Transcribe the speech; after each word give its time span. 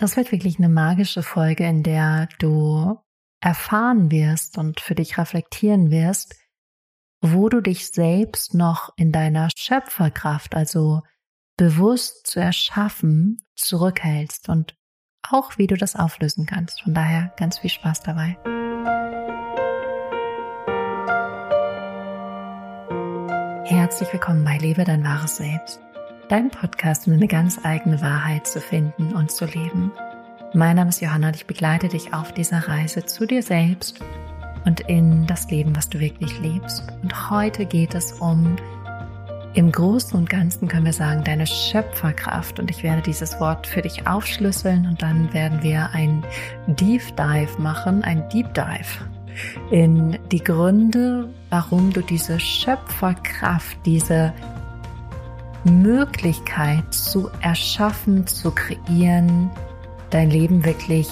Das 0.00 0.16
wird 0.16 0.32
wirklich 0.32 0.56
eine 0.56 0.70
magische 0.70 1.22
Folge, 1.22 1.66
in 1.66 1.82
der 1.82 2.26
du 2.38 2.98
erfahren 3.42 4.10
wirst 4.10 4.56
und 4.56 4.80
für 4.80 4.94
dich 4.94 5.18
reflektieren 5.18 5.90
wirst, 5.90 6.36
wo 7.20 7.50
du 7.50 7.60
dich 7.60 7.88
selbst 7.88 8.54
noch 8.54 8.94
in 8.96 9.12
deiner 9.12 9.50
Schöpferkraft, 9.54 10.54
also 10.54 11.02
bewusst 11.58 12.26
zu 12.26 12.40
erschaffen, 12.40 13.44
zurückhältst 13.56 14.48
und 14.48 14.74
auch 15.28 15.58
wie 15.58 15.66
du 15.66 15.76
das 15.76 15.96
auflösen 15.96 16.46
kannst. 16.46 16.80
Von 16.80 16.94
daher 16.94 17.34
ganz 17.36 17.58
viel 17.58 17.68
Spaß 17.68 18.00
dabei. 18.00 18.38
Herzlich 23.66 24.10
willkommen 24.10 24.44
bei 24.44 24.56
Lebe 24.56 24.84
dein 24.84 25.04
wahres 25.04 25.36
Selbst 25.36 25.78
dein 26.30 26.48
Podcast, 26.48 27.08
um 27.08 27.14
eine 27.14 27.26
ganz 27.26 27.58
eigene 27.64 28.00
Wahrheit 28.00 28.46
zu 28.46 28.60
finden 28.60 29.14
und 29.14 29.32
zu 29.32 29.46
leben. 29.46 29.90
Mein 30.54 30.76
Name 30.76 30.90
ist 30.90 31.00
Johanna 31.00 31.28
und 31.28 31.36
ich 31.36 31.46
begleite 31.46 31.88
dich 31.88 32.14
auf 32.14 32.32
dieser 32.32 32.68
Reise 32.68 33.04
zu 33.04 33.26
dir 33.26 33.42
selbst 33.42 33.98
und 34.64 34.80
in 34.82 35.26
das 35.26 35.50
Leben, 35.50 35.74
was 35.74 35.88
du 35.88 35.98
wirklich 35.98 36.38
lebst. 36.38 36.84
Und 37.02 37.30
heute 37.30 37.66
geht 37.66 37.96
es 37.96 38.12
um, 38.12 38.54
im 39.54 39.72
Großen 39.72 40.16
und 40.16 40.30
Ganzen 40.30 40.68
können 40.68 40.84
wir 40.84 40.92
sagen, 40.92 41.24
deine 41.24 41.48
Schöpferkraft. 41.48 42.60
Und 42.60 42.70
ich 42.70 42.84
werde 42.84 43.02
dieses 43.02 43.40
Wort 43.40 43.66
für 43.66 43.82
dich 43.82 44.06
aufschlüsseln 44.06 44.86
und 44.86 45.02
dann 45.02 45.32
werden 45.32 45.60
wir 45.64 45.90
ein 45.92 46.24
Deep 46.68 47.02
Dive 47.16 47.60
machen, 47.60 48.04
ein 48.04 48.28
Deep 48.28 48.54
Dive 48.54 49.04
in 49.72 50.16
die 50.30 50.44
Gründe, 50.44 51.28
warum 51.50 51.92
du 51.92 52.02
diese 52.02 52.38
Schöpferkraft, 52.38 53.76
diese 53.84 54.32
Möglichkeit 55.64 56.92
zu 56.94 57.30
erschaffen, 57.40 58.26
zu 58.26 58.50
kreieren, 58.50 59.50
dein 60.10 60.30
Leben 60.30 60.64
wirklich 60.64 61.08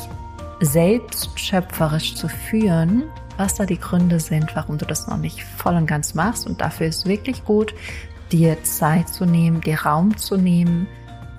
selbst 0.60 1.38
schöpferisch 1.38 2.14
zu 2.14 2.28
führen, 2.28 3.04
was 3.36 3.54
da 3.54 3.66
die 3.66 3.78
Gründe 3.78 4.20
sind, 4.20 4.56
warum 4.56 4.78
du 4.78 4.84
das 4.84 5.06
noch 5.06 5.16
nicht 5.16 5.42
voll 5.42 5.76
und 5.76 5.86
ganz 5.86 6.14
machst. 6.14 6.46
Und 6.46 6.60
dafür 6.60 6.88
ist 6.88 7.06
wirklich 7.06 7.44
gut, 7.44 7.74
dir 8.32 8.62
Zeit 8.64 9.08
zu 9.08 9.24
nehmen, 9.24 9.60
dir 9.60 9.82
Raum 9.82 10.16
zu 10.16 10.36
nehmen, 10.36 10.86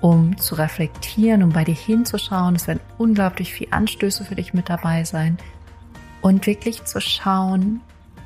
um 0.00 0.38
zu 0.38 0.54
reflektieren, 0.54 1.42
um 1.42 1.50
bei 1.50 1.64
dir 1.64 1.74
hinzuschauen. 1.74 2.56
Es 2.56 2.66
werden 2.66 2.80
unglaublich 2.96 3.52
viele 3.52 3.72
Anstöße 3.72 4.24
für 4.24 4.34
dich 4.34 4.54
mit 4.54 4.70
dabei 4.70 5.04
sein. 5.04 5.36
Und 6.22 6.46
wirklich 6.46 6.84
zu 6.84 7.00
schauen, 7.00 7.80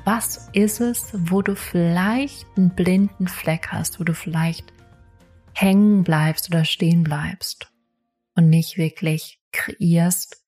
was 0.05 0.49
ist 0.53 0.81
es, 0.81 1.09
wo 1.13 1.41
du 1.41 1.55
vielleicht 1.55 2.45
einen 2.55 2.69
blinden 2.69 3.27
Fleck 3.27 3.69
hast, 3.71 3.99
wo 3.99 4.03
du 4.03 4.13
vielleicht 4.13 4.74
hängen 5.55 6.03
bleibst 6.03 6.49
oder 6.49 6.65
stehen 6.65 7.03
bleibst 7.03 7.71
und 8.35 8.49
nicht 8.49 8.77
wirklich 8.77 9.39
kreierst 9.51 10.43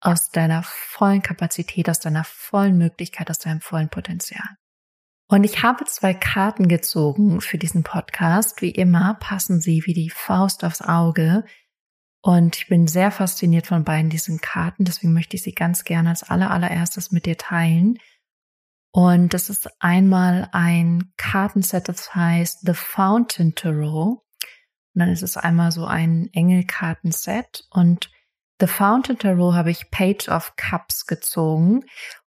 aus 0.00 0.30
deiner 0.30 0.62
vollen 0.64 1.22
Kapazität, 1.22 1.88
aus 1.88 2.00
deiner 2.00 2.24
vollen 2.24 2.76
Möglichkeit, 2.76 3.30
aus 3.30 3.38
deinem 3.38 3.60
vollen 3.60 3.90
Potenzial. 3.90 4.48
Und 5.28 5.44
ich 5.44 5.62
habe 5.62 5.84
zwei 5.84 6.12
Karten 6.12 6.66
gezogen 6.66 7.40
für 7.40 7.58
diesen 7.58 7.84
Podcast. 7.84 8.62
Wie 8.62 8.70
immer 8.70 9.14
passen 9.20 9.60
sie 9.60 9.82
wie 9.86 9.94
die 9.94 10.10
Faust 10.10 10.64
aufs 10.64 10.82
Auge. 10.82 11.44
Und 12.20 12.56
ich 12.56 12.66
bin 12.66 12.88
sehr 12.88 13.12
fasziniert 13.12 13.68
von 13.68 13.84
beiden 13.84 14.10
diesen 14.10 14.40
Karten. 14.40 14.84
Deswegen 14.84 15.12
möchte 15.12 15.36
ich 15.36 15.42
sie 15.42 15.52
ganz 15.52 15.84
gerne 15.84 16.08
als 16.08 16.24
allererstes 16.24 17.12
mit 17.12 17.26
dir 17.26 17.38
teilen. 17.38 17.98
Und 18.92 19.32
das 19.32 19.50
ist 19.50 19.70
einmal 19.80 20.48
ein 20.50 21.12
Kartenset, 21.16 21.88
das 21.88 22.12
heißt 22.12 22.66
The 22.66 22.74
Fountain 22.74 23.54
Tarot. 23.54 24.18
Und 24.94 25.00
dann 25.00 25.10
ist 25.10 25.22
es 25.22 25.36
einmal 25.36 25.72
so 25.72 25.84
ein 25.84 26.28
Engelkartenset. 26.32 27.64
Und 27.70 28.10
The 28.60 28.66
Fountain 28.66 29.18
Tarot 29.18 29.54
habe 29.54 29.70
ich 29.70 29.90
Page 29.90 30.28
of 30.28 30.54
Cups 30.56 31.06
gezogen. 31.06 31.84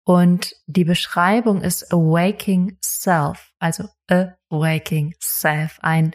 Und 0.06 0.56
die 0.66 0.84
Beschreibung 0.84 1.62
ist 1.62 1.92
Awaking 1.94 2.78
Self, 2.84 3.52
also 3.60 3.88
Awaking 4.50 5.16
Self, 5.22 5.80
ein 5.82 6.14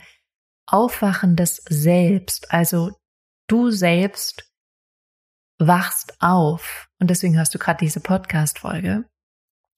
aufwachendes 0.67 1.63
Selbst, 1.69 2.53
also 2.53 2.93
du 3.47 3.71
selbst 3.71 4.45
wachst 5.59 6.17
auf. 6.21 6.89
Und 7.01 7.09
deswegen 7.09 7.37
hörst 7.37 7.55
du 7.55 7.59
gerade 7.59 7.79
diese 7.79 8.01
Podcast-Folge. 8.01 9.05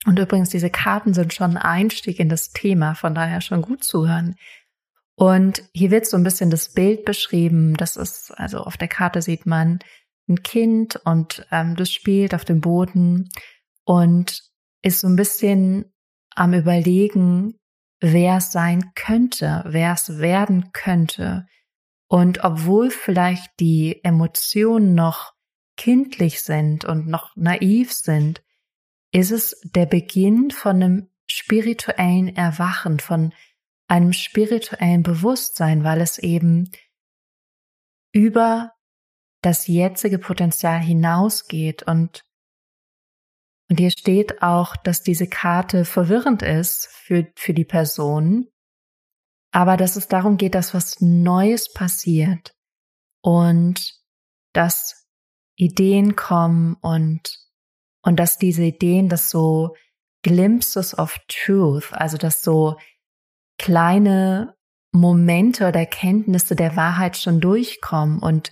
Und 0.07 0.19
übrigens, 0.19 0.49
diese 0.49 0.71
Karten 0.71 1.15
sind 1.15 1.33
schon 1.35 1.57
ein 1.57 1.63
Einstieg 1.63 2.19
in 2.19 2.29
das 2.29 2.51
Thema, 2.51 2.95
von 2.95 3.15
daher 3.15 3.41
schon 3.41 3.63
gut 3.63 3.85
zuhören. 3.85 4.37
Und 5.21 5.65
hier 5.75 5.91
wird 5.91 6.07
so 6.07 6.17
ein 6.17 6.23
bisschen 6.23 6.49
das 6.49 6.73
Bild 6.73 7.05
beschrieben. 7.05 7.75
Das 7.75 7.97
ist, 7.97 8.31
also 8.39 8.61
auf 8.61 8.79
der 8.79 8.89
Karte 8.89 9.21
sieht 9.21 9.45
man 9.45 9.81
ein 10.31 10.43
Kind 10.43 10.97
und 11.05 11.47
ähm, 11.51 11.77
das 11.77 11.93
spielt 11.93 12.35
auf 12.35 12.47
dem 12.47 12.63
Boden 12.63 13.29
und 13.85 14.43
ist 14.81 15.01
so 15.01 15.09
ein 15.09 15.17
bisschen 15.17 15.93
am 16.35 16.55
Überlegen, 16.55 17.59
wer 18.01 18.39
es 18.39 18.51
sein 18.51 18.93
könnte, 18.95 19.63
wer 19.67 19.93
es 19.93 20.21
werden 20.21 20.73
könnte. 20.73 21.45
Und 22.09 22.43
obwohl 22.43 22.91
vielleicht 22.91 23.51
die 23.61 24.03
Emotionen 24.03 24.95
noch 24.95 25.35
kindlich 25.77 26.41
sind 26.41 26.87
und 26.87 27.09
noch 27.09 27.37
naiv 27.37 27.93
sind, 27.93 28.43
ist 29.13 29.33
es 29.33 29.61
der 29.65 29.85
Beginn 29.85 30.51
von 30.51 30.77
einem 30.77 31.11
spirituellen 31.27 32.35
Erwachen, 32.35 33.01
von 33.01 33.35
einem 33.91 34.13
spirituellen 34.13 35.03
Bewusstsein, 35.03 35.83
weil 35.83 36.01
es 36.01 36.19
eben 36.19 36.71
über 38.13 38.73
das 39.43 39.67
jetzige 39.67 40.19
Potenzial 40.19 40.81
hinausgeht. 40.81 41.83
Und 41.83 42.25
und 43.69 43.79
hier 43.79 43.91
steht 43.93 44.43
auch, 44.43 44.75
dass 44.77 45.03
diese 45.03 45.29
Karte 45.29 45.85
verwirrend 45.85 46.43
ist 46.43 46.89
für, 46.89 47.31
für 47.37 47.55
die 47.55 47.65
Person, 47.65 48.49
aber 49.53 49.77
dass 49.77 49.95
es 49.95 50.09
darum 50.09 50.39
geht, 50.39 50.57
dass 50.57 50.75
was 50.75 51.01
Neues 51.01 51.73
passiert 51.73 52.53
und 53.23 53.95
dass 54.53 55.07
Ideen 55.55 56.17
kommen 56.17 56.75
und, 56.81 57.39
und 58.03 58.19
dass 58.19 58.39
diese 58.39 58.65
Ideen, 58.65 59.09
das 59.09 59.31
so 59.31 59.77
Glimpses 60.23 60.99
of 60.99 61.17
Truth, 61.29 61.93
also 61.93 62.17
dass 62.17 62.43
so 62.43 62.77
kleine 63.61 64.57
Momente 64.91 65.69
oder 65.69 65.79
Erkenntnisse 65.81 66.57
der 66.57 66.77
Wahrheit 66.77 67.19
schon 67.19 67.43
durchkommen 67.43 68.19
und 68.19 68.51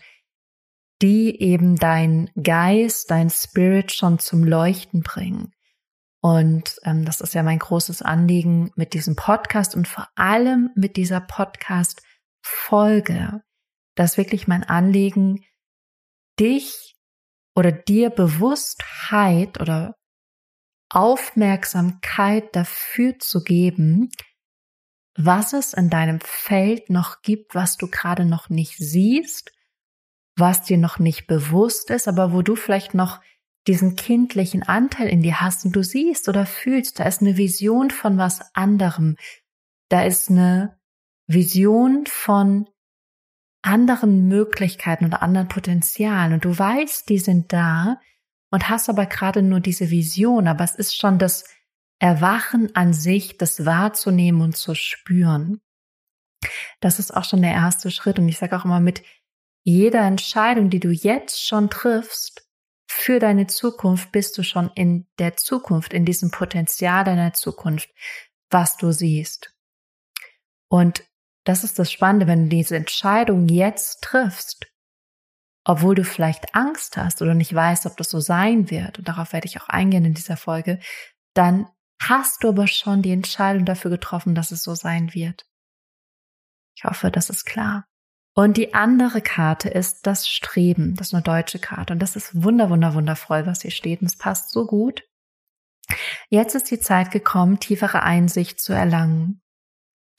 die 1.01 1.41
eben 1.41 1.77
dein 1.77 2.31
Geist, 2.41 3.11
dein 3.11 3.31
Spirit 3.31 3.91
schon 3.91 4.19
zum 4.19 4.45
Leuchten 4.45 5.03
bringen. 5.03 5.55
Und 6.21 6.77
ähm, 6.85 7.07
das 7.07 7.23
ist 7.23 7.33
ja 7.33 7.43
mein 7.43 7.59
großes 7.59 8.03
Anliegen 8.03 8.71
mit 8.77 8.93
diesem 8.93 9.17
Podcast 9.17 9.75
und 9.75 9.89
vor 9.89 10.11
allem 10.15 10.69
mit 10.75 10.97
dieser 10.97 11.21
Podcast-Folge. 11.21 13.41
Das 13.95 14.11
ist 14.11 14.19
wirklich 14.19 14.47
mein 14.47 14.65
Anliegen, 14.65 15.43
dich 16.39 16.97
oder 17.57 17.73
dir 17.73 18.11
Bewusstheit 18.11 19.59
oder 19.59 19.95
Aufmerksamkeit 20.91 22.55
dafür 22.55 23.19
zu 23.19 23.43
geben, 23.43 24.11
was 25.19 25.53
es 25.53 25.75
in 25.75 25.91
deinem 25.91 26.21
Feld 26.21 26.91
noch 26.91 27.23
gibt, 27.23 27.56
was 27.56 27.77
du 27.77 27.89
gerade 27.89 28.25
noch 28.25 28.49
nicht 28.51 28.77
siehst, 28.79 29.53
was 30.37 30.62
dir 30.62 30.79
noch 30.79 31.01
nicht 31.01 31.27
bewusst 31.27 31.91
ist, 31.91 32.06
aber 32.06 32.33
wo 32.33 32.43
du 32.43 32.55
vielleicht 32.55 32.95
noch 32.95 33.21
diesen 33.67 33.97
kindlichen 33.97 34.62
Anteil 34.62 35.09
in 35.09 35.21
dir 35.21 35.41
hast 35.41 35.65
und 35.65 35.75
du 35.75 35.83
siehst 35.83 36.28
oder 36.28 36.47
fühlst, 36.47 37.01
da 37.01 37.05
ist 37.05 37.21
eine 37.21 37.37
Vision 37.37 37.91
von 37.91 38.17
was 38.17 38.55
anderem. 38.55 39.17
Da 39.89 40.05
ist 40.05 40.31
eine 40.31 40.78
Vision 41.27 42.07
von 42.07 42.69
anderen 43.61 44.28
Möglichkeiten 44.28 45.05
oder 45.05 45.21
anderen 45.21 45.49
Potenzialen 45.49 46.33
und 46.34 46.45
du 46.45 46.57
weißt, 46.57 47.09
die 47.09 47.19
sind 47.19 47.53
da 47.53 48.01
und 48.51 48.69
hast 48.69 48.89
aber 48.89 49.07
gerade 49.07 49.42
nur 49.42 49.59
diese 49.59 49.91
Vision, 49.91 50.47
aber 50.47 50.63
es 50.63 50.77
ist 50.77 50.97
schon 50.97 51.19
das 51.19 51.45
Erwachen 51.98 52.74
an 52.77 52.92
sich, 52.92 53.39
das 53.39 53.65
wahrzunehmen 53.65 54.41
und 54.41 54.56
zu 54.56 54.74
spüren. 54.74 55.60
Das 56.80 56.98
ist 56.98 57.16
auch 57.16 57.24
schon 57.24 57.42
der 57.42 57.53
erste 57.53 57.91
Schritt. 57.91 58.18
Und 58.18 58.28
ich 58.28 58.39
sage 58.39 58.56
auch 58.56 58.65
immer, 58.65 58.80
mit 58.80 59.03
jeder 59.65 60.03
Entscheidung, 60.03 60.71
die 60.71 60.80
du 60.80 60.91
jetzt 60.91 61.45
schon 61.45 61.71
triffst, 61.71 62.48
für 62.91 63.18
deine 63.18 63.47
Zukunft 63.47 64.12
bist 64.12 64.39
du 64.39 64.42
schon 64.42 64.71
in 64.74 65.06
der 65.18 65.36
Zukunft, 65.36 65.92
in 65.92 66.04
diesem 66.04 66.30
Potenzial 66.30 67.04
deiner 67.04 67.34
Zukunft, 67.34 67.91
was 68.51 68.77
du 68.77 68.92
siehst. 68.92 69.54
Und 70.71 71.04
das 71.44 71.65
ist 71.65 71.78
das 71.78 71.92
Spannende, 71.92 72.27
wenn 72.27 72.44
du 72.44 72.56
diese 72.56 72.77
Entscheidung 72.77 73.48
jetzt 73.48 74.03
triffst, 74.03 74.66
obwohl 75.65 75.94
du 75.94 76.04
vielleicht 76.04 76.54
Angst 76.54 76.97
hast 76.97 77.21
oder 77.21 77.34
nicht 77.34 77.54
weißt, 77.54 77.86
ob 77.86 77.97
das 77.97 78.09
so 78.09 78.21
sein 78.21 78.71
wird, 78.71 78.98
und 78.98 79.09
darauf 79.09 79.33
werde 79.33 79.47
ich 79.47 79.60
auch 79.60 79.68
eingehen 79.68 80.04
in 80.04 80.15
dieser 80.15 80.36
Folge, 80.36 80.78
dann 81.34 81.68
hast 82.00 82.42
du 82.42 82.48
aber 82.48 82.66
schon 82.66 83.03
die 83.03 83.12
Entscheidung 83.12 83.65
dafür 83.65 83.91
getroffen, 83.91 84.34
dass 84.34 84.53
es 84.53 84.62
so 84.62 84.74
sein 84.74 85.15
wird. 85.15 85.47
Ich 86.77 86.84
hoffe, 86.84 87.10
das 87.10 87.30
ist 87.30 87.45
klar. 87.45 87.86
Und 88.34 88.56
die 88.56 88.72
andere 88.72 89.21
Karte 89.21 89.68
ist 89.68 90.06
das 90.06 90.28
Streben. 90.28 90.95
Das 90.95 91.09
ist 91.09 91.15
eine 91.15 91.24
deutsche 91.24 91.59
Karte. 91.59 91.92
Und 91.92 91.98
das 91.98 92.15
ist 92.15 92.41
wunder, 92.45 92.71
wunder, 92.71 92.95
wundervoll, 92.95 93.47
was 93.47 93.62
hier 93.62 93.72
steht. 93.72 94.00
Und 94.00 94.06
es 94.06 94.16
passt 94.16 94.50
so 94.50 94.65
gut. 94.65 95.03
Jetzt 96.30 96.54
ist 96.54 96.71
die 96.71 96.78
Zeit 96.78 97.10
gekommen, 97.10 97.59
tiefere 97.59 98.04
Einsicht 98.04 98.60
zu 98.60 98.72
erlangen. 98.72 99.41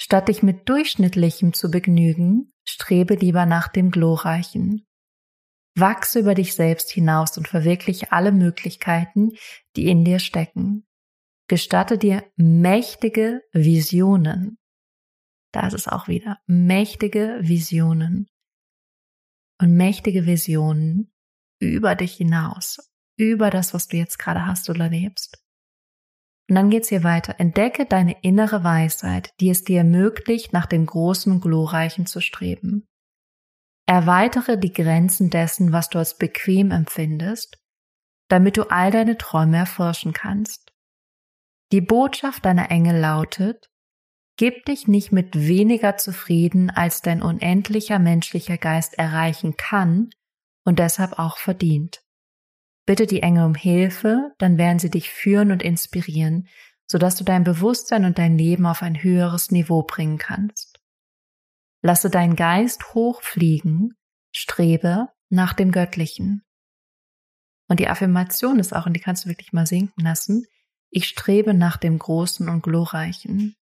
Statt 0.02 0.28
dich 0.28 0.44
mit 0.44 0.68
Durchschnittlichem 0.68 1.54
zu 1.54 1.72
begnügen, 1.72 2.52
strebe 2.68 3.16
lieber 3.16 3.46
nach 3.46 3.70
dem 3.70 3.92
Glorreichen. 3.92 4.86
Wachse 5.76 6.20
über 6.20 6.36
dich 6.36 6.56
selbst 6.56 6.90
hinaus 6.90 7.38
und 7.38 7.48
verwirkliche 7.48 8.12
alle 8.12 8.34
Möglichkeiten, 8.34 9.32
die 9.76 9.88
in 9.88 10.04
dir 10.04 10.20
stecken. 10.20 10.89
Gestatte 11.50 11.98
dir 11.98 12.32
mächtige 12.36 13.42
Visionen. 13.54 14.60
Da 15.52 15.66
ist 15.66 15.74
es 15.74 15.88
auch 15.88 16.08
wieder. 16.08 16.38
Mächtige 16.46 17.40
Visionen. 17.42 18.30
Und 19.60 19.76
mächtige 19.76 20.28
Visionen 20.28 21.12
über 21.60 21.96
dich 21.96 22.14
hinaus. 22.14 22.92
Über 23.18 23.50
das, 23.50 23.74
was 23.74 23.88
du 23.88 23.98
jetzt 23.98 24.20
gerade 24.20 24.46
hast 24.46 24.70
oder 24.70 24.90
lebst. 24.90 25.44
Und 26.48 26.56
dann 26.56 26.70
geht's 26.70 26.90
hier 26.90 27.04
weiter. 27.04 27.40
Entdecke 27.40 27.88
deine 27.88 28.22
innere 28.22 28.64
Weisheit, 28.64 29.32
die 29.40 29.50
es 29.50 29.64
dir 29.64 29.80
ermöglicht, 29.80 30.54
nach 30.54 30.68
dem 30.68 30.86
großen 30.86 31.42
Glorreichen 31.42 32.06
zu 32.06 32.22
streben. 32.22 32.88
Erweitere 33.88 34.56
die 34.56 34.72
Grenzen 34.72 35.32
dessen, 35.32 35.72
was 35.72 35.90
du 35.90 35.98
als 35.98 36.16
bequem 36.16 36.70
empfindest, 36.70 37.58
damit 38.30 38.56
du 38.56 38.70
all 38.70 38.92
deine 38.92 39.18
Träume 39.18 39.58
erforschen 39.58 40.14
kannst. 40.14 40.69
Die 41.72 41.82
Botschaft 41.82 42.46
deiner 42.46 42.72
Engel 42.72 43.00
lautet, 43.00 43.70
Gib 44.40 44.64
dich 44.66 44.88
nicht 44.88 45.12
mit 45.12 45.36
weniger 45.36 45.98
zufrieden, 45.98 46.70
als 46.70 47.02
dein 47.02 47.22
unendlicher 47.22 48.00
menschlicher 48.00 48.58
Geist 48.58 48.98
erreichen 48.98 49.58
kann 49.58 50.12
und 50.64 50.80
deshalb 50.80 51.20
auch 51.20 51.38
verdient. 51.38 52.02
Bitte 52.86 53.06
die 53.06 53.22
Engel 53.22 53.44
um 53.44 53.54
Hilfe, 53.54 54.32
dann 54.38 54.58
werden 54.58 54.80
sie 54.80 54.90
dich 54.90 55.10
führen 55.10 55.52
und 55.52 55.62
inspirieren, 55.62 56.48
sodass 56.90 57.18
du 57.18 57.26
dein 57.26 57.44
Bewusstsein 57.44 58.06
und 58.06 58.18
dein 58.18 58.38
Leben 58.38 58.66
auf 58.66 58.82
ein 58.82 59.04
höheres 59.04 59.52
Niveau 59.52 59.84
bringen 59.84 60.18
kannst. 60.18 60.80
Lasse 61.82 62.10
deinen 62.10 62.38
Geist 62.38 62.94
hochfliegen, 62.94 63.98
strebe 64.32 65.10
nach 65.30 65.52
dem 65.52 65.74
Göttlichen. 65.74 66.44
Und 67.68 67.82
die 67.82 67.90
Affirmation 67.90 68.58
ist 68.58 68.74
auch, 68.74 68.86
und 68.86 68.94
die 68.94 69.02
kannst 69.02 69.26
du 69.26 69.30
wirklich 69.30 69.52
mal 69.52 69.68
sinken 69.68 70.02
lassen, 70.02 70.46
ich 70.92 71.08
strebe 71.08 71.54
nach 71.54 71.78
dem 71.78 72.00
Großen 72.00 72.50
und 72.50 72.62
Glorreichen. 72.62 73.56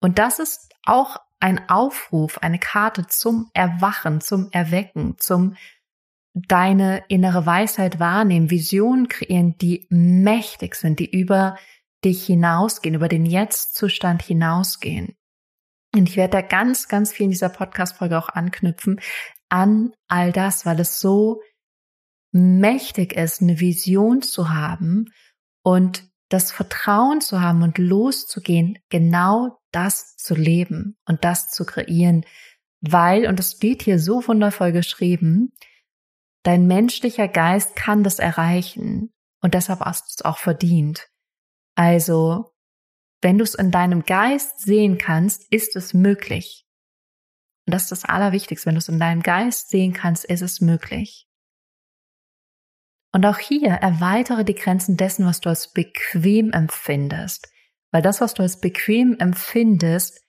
Und 0.00 0.18
das 0.18 0.38
ist 0.38 0.72
auch 0.84 1.18
ein 1.40 1.68
Aufruf, 1.68 2.38
eine 2.38 2.58
Karte 2.58 3.06
zum 3.06 3.50
Erwachen, 3.52 4.20
zum 4.20 4.48
Erwecken, 4.52 5.16
zum 5.18 5.56
deine 6.34 7.04
innere 7.08 7.44
Weisheit 7.46 8.00
wahrnehmen, 8.00 8.50
Visionen 8.50 9.08
kreieren, 9.08 9.56
die 9.58 9.86
mächtig 9.90 10.74
sind, 10.76 10.98
die 10.98 11.10
über 11.10 11.56
dich 12.04 12.26
hinausgehen, 12.26 12.94
über 12.94 13.08
den 13.08 13.26
Jetzt-Zustand 13.26 14.22
hinausgehen. 14.22 15.14
Und 15.94 16.08
ich 16.08 16.16
werde 16.16 16.38
da 16.38 16.42
ganz, 16.42 16.88
ganz 16.88 17.12
viel 17.12 17.24
in 17.24 17.30
dieser 17.30 17.50
Podcast-Folge 17.50 18.18
auch 18.18 18.30
anknüpfen 18.30 19.00
an 19.50 19.92
all 20.08 20.32
das, 20.32 20.64
weil 20.64 20.80
es 20.80 20.98
so 20.98 21.42
mächtig 22.32 23.12
ist, 23.12 23.42
eine 23.42 23.60
Vision 23.60 24.22
zu 24.22 24.48
haben 24.48 25.12
und 25.62 26.10
das 26.32 26.50
Vertrauen 26.50 27.20
zu 27.20 27.40
haben 27.40 27.62
und 27.62 27.78
loszugehen, 27.78 28.78
genau 28.88 29.58
das 29.70 30.16
zu 30.16 30.34
leben 30.34 30.96
und 31.06 31.24
das 31.24 31.50
zu 31.50 31.64
kreieren, 31.64 32.24
weil, 32.80 33.26
und 33.26 33.38
das 33.38 33.52
steht 33.52 33.82
hier 33.82 33.98
so 33.98 34.26
wundervoll 34.26 34.72
geschrieben, 34.72 35.52
dein 36.42 36.66
menschlicher 36.66 37.28
Geist 37.28 37.76
kann 37.76 38.02
das 38.02 38.18
erreichen 38.18 39.12
und 39.40 39.54
deshalb 39.54 39.80
hast 39.80 40.04
du 40.04 40.14
es 40.16 40.24
auch 40.24 40.38
verdient. 40.38 41.08
Also, 41.74 42.54
wenn 43.20 43.38
du 43.38 43.44
es 43.44 43.54
in 43.54 43.70
deinem 43.70 44.04
Geist 44.04 44.60
sehen 44.60 44.98
kannst, 44.98 45.46
ist 45.52 45.76
es 45.76 45.94
möglich. 45.94 46.66
Und 47.66 47.74
das 47.74 47.84
ist 47.84 47.92
das 47.92 48.04
Allerwichtigste. 48.04 48.66
Wenn 48.66 48.74
du 48.74 48.80
es 48.80 48.88
in 48.88 48.98
deinem 48.98 49.22
Geist 49.22 49.68
sehen 49.68 49.92
kannst, 49.92 50.24
ist 50.24 50.42
es 50.42 50.60
möglich. 50.60 51.28
Und 53.12 53.26
auch 53.26 53.38
hier 53.38 53.70
erweitere 53.70 54.44
die 54.44 54.54
Grenzen 54.54 54.96
dessen, 54.96 55.26
was 55.26 55.40
du 55.40 55.50
als 55.50 55.72
bequem 55.72 56.50
empfindest. 56.50 57.48
Weil 57.90 58.02
das, 58.02 58.20
was 58.20 58.34
du 58.34 58.42
als 58.42 58.58
bequem 58.58 59.16
empfindest, 59.18 60.20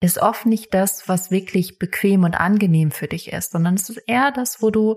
ist 0.00 0.18
oft 0.18 0.46
nicht 0.46 0.72
das, 0.72 1.08
was 1.08 1.30
wirklich 1.30 1.78
bequem 1.78 2.24
und 2.24 2.34
angenehm 2.34 2.90
für 2.90 3.06
dich 3.06 3.32
ist, 3.32 3.52
sondern 3.52 3.74
es 3.74 3.90
ist 3.90 4.02
eher 4.06 4.32
das, 4.32 4.62
wo 4.62 4.70
du 4.70 4.96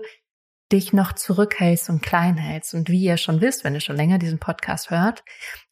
dich 0.72 0.94
noch 0.94 1.12
zurückhältst 1.12 1.90
und 1.90 2.02
klein 2.02 2.38
hältst. 2.38 2.72
Und 2.72 2.88
wie 2.88 3.04
ihr 3.04 3.18
schon 3.18 3.42
wisst, 3.42 3.64
wenn 3.64 3.74
ihr 3.74 3.80
schon 3.80 3.96
länger 3.96 4.18
diesen 4.18 4.38
Podcast 4.38 4.90
hört, 4.90 5.22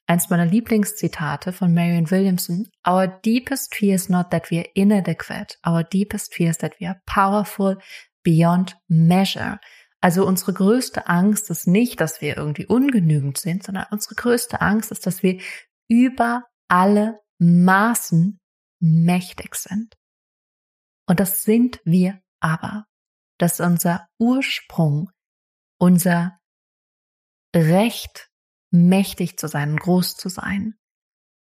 eins 0.06 0.28
meiner 0.28 0.44
Lieblingszitate 0.44 1.52
von 1.52 1.72
Marion 1.72 2.10
Williamson, 2.10 2.68
Our 2.86 3.06
deepest 3.06 3.74
fear 3.74 3.94
is 3.94 4.10
not 4.10 4.30
that 4.30 4.50
we 4.50 4.58
are 4.58 4.68
inadequate. 4.74 5.56
Our 5.66 5.82
deepest 5.82 6.34
fear 6.34 6.50
is 6.50 6.58
that 6.58 6.78
we 6.78 6.86
are 6.86 7.00
powerful 7.06 7.78
beyond 8.22 8.76
measure. 8.88 9.58
Also 10.02 10.26
unsere 10.26 10.52
größte 10.52 11.06
Angst 11.06 11.48
ist 11.48 11.68
nicht, 11.68 12.00
dass 12.00 12.20
wir 12.20 12.36
irgendwie 12.36 12.66
ungenügend 12.66 13.38
sind, 13.38 13.62
sondern 13.62 13.86
unsere 13.92 14.16
größte 14.16 14.60
Angst 14.60 14.90
ist, 14.90 15.06
dass 15.06 15.22
wir 15.22 15.40
über 15.88 16.44
alle 16.68 17.20
Maßen 17.38 18.40
mächtig 18.80 19.54
sind. 19.54 19.94
Und 21.06 21.20
das 21.20 21.44
sind 21.44 21.80
wir 21.84 22.20
aber. 22.40 22.86
Das 23.38 23.60
ist 23.60 23.66
unser 23.66 24.08
Ursprung, 24.18 25.10
unser 25.78 26.38
Recht, 27.54 28.28
mächtig 28.72 29.38
zu 29.38 29.46
sein, 29.46 29.76
groß 29.76 30.16
zu 30.16 30.28
sein. 30.28 30.74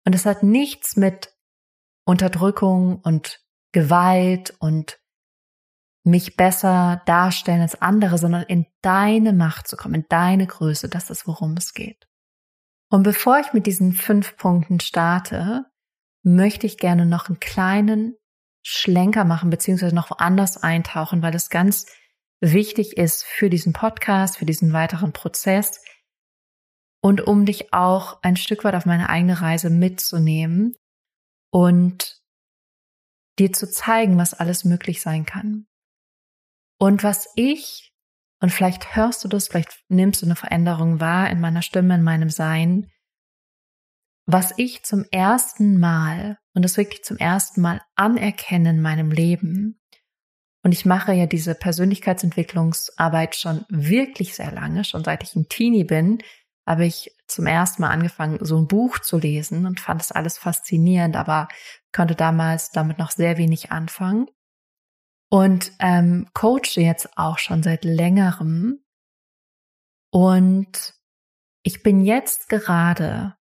Und 0.06 0.16
es 0.16 0.26
hat 0.26 0.42
nichts 0.42 0.96
mit 0.96 1.36
Unterdrückung 2.06 3.00
und 3.02 3.44
Gewalt 3.74 4.56
und 4.60 4.99
mich 6.04 6.36
besser 6.36 7.02
darstellen 7.06 7.62
als 7.62 7.82
andere, 7.82 8.18
sondern 8.18 8.44
in 8.44 8.66
deine 8.82 9.34
Macht 9.34 9.68
zu 9.68 9.78
kommen, 9.78 9.96
in 9.96 10.06
deine 10.10 10.48
Größe. 10.48 10.90
Das 10.90 11.10
ist, 11.10 11.28
worum 11.28 11.56
es 11.58 11.74
geht. 11.74 12.08
Und 12.90 13.04
bevor 13.04 13.40
ich 13.40 13.54
mit 13.54 13.68
diesen 13.68 13.94
fünf 13.94 14.38
Punkten 14.38 14.80
starte, 14.80 15.66
möchte 16.24 16.66
ich 16.66 16.78
gerne 16.78 17.06
noch 17.06 17.28
einen 17.30 17.40
kleinen 17.40 18.16
Schlenker 18.64 19.26
machen, 19.26 19.50
beziehungsweise 19.50 19.96
noch 19.96 20.10
woanders 20.10 20.58
eintauchen, 20.58 21.22
weil 21.22 21.36
es 21.36 21.50
ganz 21.50 21.86
wichtig 22.42 22.98
ist 22.98 23.26
für 23.26 23.50
diesen 23.50 23.74
Podcast, 23.74 24.38
für 24.38 24.46
diesen 24.46 24.74
weiteren 24.74 25.14
Prozess 25.14 25.82
und 27.02 27.22
um 27.22 27.46
dich 27.46 27.74
auch 27.74 28.22
ein 28.24 28.36
Stück 28.36 28.64
weit 28.64 28.76
auf 28.76 28.86
meine 28.86 29.10
eigene 29.10 29.42
Reise 29.42 29.70
mitzunehmen 29.70 30.76
und 31.52 32.22
dir 33.40 33.54
zu 33.54 33.70
zeigen, 33.70 34.18
was 34.18 34.34
alles 34.34 34.66
möglich 34.66 35.02
sein 35.02 35.26
kann. 35.26 35.66
Und 36.80 37.04
was 37.04 37.28
ich, 37.36 37.94
und 38.42 38.52
vielleicht 38.52 38.96
hörst 38.96 39.24
du 39.24 39.28
das, 39.28 39.50
vielleicht 39.50 39.84
nimmst 39.90 40.22
du 40.22 40.26
eine 40.26 40.38
Veränderung 40.38 41.00
wahr 41.00 41.30
in 41.30 41.42
meiner 41.42 41.62
Stimme, 41.62 41.96
in 41.96 42.04
meinem 42.04 42.30
Sein, 42.30 42.90
was 44.26 44.54
ich 44.58 44.84
zum 44.84 45.06
ersten 45.12 45.80
Mal, 45.80 46.38
und 46.54 46.64
das 46.64 46.78
wirklich 46.78 47.04
zum 47.04 47.18
ersten 47.18 47.62
Mal 47.62 47.82
anerkenne 47.96 48.70
in 48.70 48.82
meinem 48.82 49.12
Leben, 49.12 49.80
und 50.62 50.74
ich 50.74 50.86
mache 50.86 51.14
ja 51.14 51.26
diese 51.26 51.56
Persönlichkeitsentwicklungsarbeit 51.56 53.36
schon 53.36 53.66
wirklich 53.70 54.36
sehr 54.36 54.52
lange, 54.52 54.84
schon 54.84 55.04
seit 55.04 55.24
ich 55.24 55.36
ein 55.36 55.48
Teenie 55.48 55.86
bin, 55.86 56.20
habe 56.68 56.86
ich 56.86 57.16
zum 57.28 57.46
ersten 57.48 57.82
Mal 57.82 57.90
angefangen, 57.90 58.40
so 58.42 58.58
ein 58.58 58.68
Buch 58.68 59.00
zu 59.00 59.18
lesen 59.18 59.66
und 59.66 59.80
fand 59.80 60.02
es 60.02 60.12
alles 60.12 60.38
faszinierend, 60.38 61.16
aber 61.16 61.48
konnte 61.94 62.16
damals 62.16 62.72
damit 62.72 63.00
noch 63.00 63.12
sehr 63.12 63.38
wenig 63.38 63.72
anfangen 63.72 64.28
und 65.30 65.72
ähm, 65.80 66.28
coache 66.34 66.78
jetzt 66.82 67.18
auch 67.18 67.38
schon 67.38 67.64
seit 67.64 67.86
längerem. 67.86 68.84
Und 70.12 70.96
ich 71.64 71.84
bin 71.84 72.02
jetzt 72.02 72.50
gerade, 72.50 73.36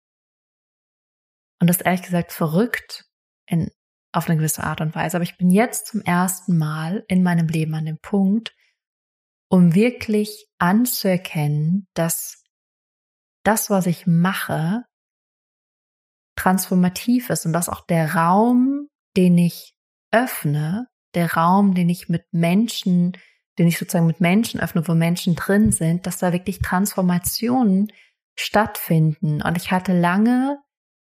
und 1.61 1.69
das 1.69 1.79
ist 1.79 1.87
ehrlich 1.87 2.03
gesagt 2.03 2.33
verrückt 2.33 3.07
in, 3.47 3.71
auf 4.13 4.29
eine 4.29 4.37
gewisse 4.37 4.65
Art 4.65 4.81
und 4.81 4.95
Weise, 4.95 5.17
aber 5.17 5.25
ich 5.25 5.39
bin 5.39 5.51
jetzt 5.51 5.87
zum 5.87 6.03
ersten 6.03 6.59
Mal 6.59 7.05
in 7.09 7.23
meinem 7.23 7.49
Leben 7.49 7.75
an 7.75 7.87
dem 7.87 7.99
Punkt, 7.99 8.55
um 9.51 9.75
wirklich 9.75 10.47
anzuerkennen, 10.59 11.89
dass 11.95 12.45
das, 13.45 13.71
was 13.71 13.87
ich 13.87 14.07
mache, 14.07 14.85
transformativ 16.37 17.31
ist 17.31 17.47
und 17.47 17.55
dass 17.55 17.71
auch 17.71 17.81
der 17.87 18.15
Raum, 18.15 18.89
den 19.17 19.39
ich 19.39 19.75
öffne, 20.13 20.87
der 21.15 21.35
Raum, 21.35 21.75
den 21.75 21.89
ich 21.89 22.09
mit 22.09 22.25
Menschen, 22.33 23.17
den 23.59 23.67
ich 23.67 23.79
sozusagen 23.79 24.07
mit 24.07 24.21
Menschen 24.21 24.61
öffne, 24.61 24.87
wo 24.87 24.95
Menschen 24.95 25.35
drin 25.35 25.73
sind, 25.73 26.07
dass 26.07 26.19
da 26.19 26.33
wirklich 26.33 26.61
Transformationen 26.61 27.93
stattfinden. 28.37 29.43
Und 29.43 29.57
ich 29.57 29.73
hatte 29.73 29.99
lange 29.99 30.59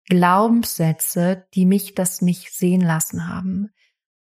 Glaubenssätze, 0.08 1.48
die 1.54 1.66
mich 1.66 1.96
das 1.96 2.22
nicht 2.22 2.52
sehen 2.54 2.82
lassen 2.82 3.28
haben. 3.28 3.72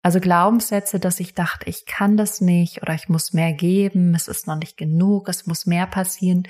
Also 0.04 0.20
Glaubenssätze, 0.20 1.00
dass 1.00 1.20
ich 1.20 1.34
dachte, 1.34 1.70
ich 1.70 1.86
kann 1.86 2.18
das 2.18 2.40
nicht 2.40 2.82
oder 2.82 2.94
ich 2.94 3.10
muss 3.10 3.34
mehr 3.34 3.54
geben, 3.54 4.16
es 4.16 4.28
ist 4.28 4.48
noch 4.48 4.56
nicht 4.56 4.78
genug, 4.78 5.28
es 5.28 5.46
muss 5.48 5.66
mehr 5.66 5.86
passieren. 5.86 6.48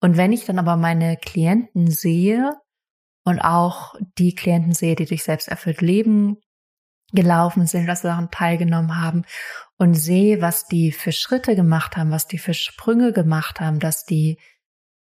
Und 0.00 0.16
wenn 0.16 0.32
ich 0.32 0.44
dann 0.44 0.58
aber 0.58 0.76
meine 0.76 1.16
Klienten 1.16 1.90
sehe 1.90 2.52
und 3.24 3.40
auch 3.40 3.94
die 4.18 4.34
Klienten 4.34 4.72
sehe, 4.72 4.96
die 4.96 5.06
durch 5.06 5.22
selbsterfüllt 5.22 5.80
Leben 5.80 6.38
gelaufen 7.12 7.66
sind, 7.66 7.86
sie 7.86 8.02
daran 8.02 8.30
teilgenommen 8.30 9.00
haben 9.00 9.24
und 9.78 9.94
sehe, 9.94 10.40
was 10.40 10.66
die 10.66 10.92
für 10.92 11.12
Schritte 11.12 11.56
gemacht 11.56 11.96
haben, 11.96 12.10
was 12.10 12.26
die 12.26 12.38
für 12.38 12.54
Sprünge 12.54 13.12
gemacht 13.12 13.60
haben, 13.60 13.80
dass 13.80 14.04
die 14.04 14.38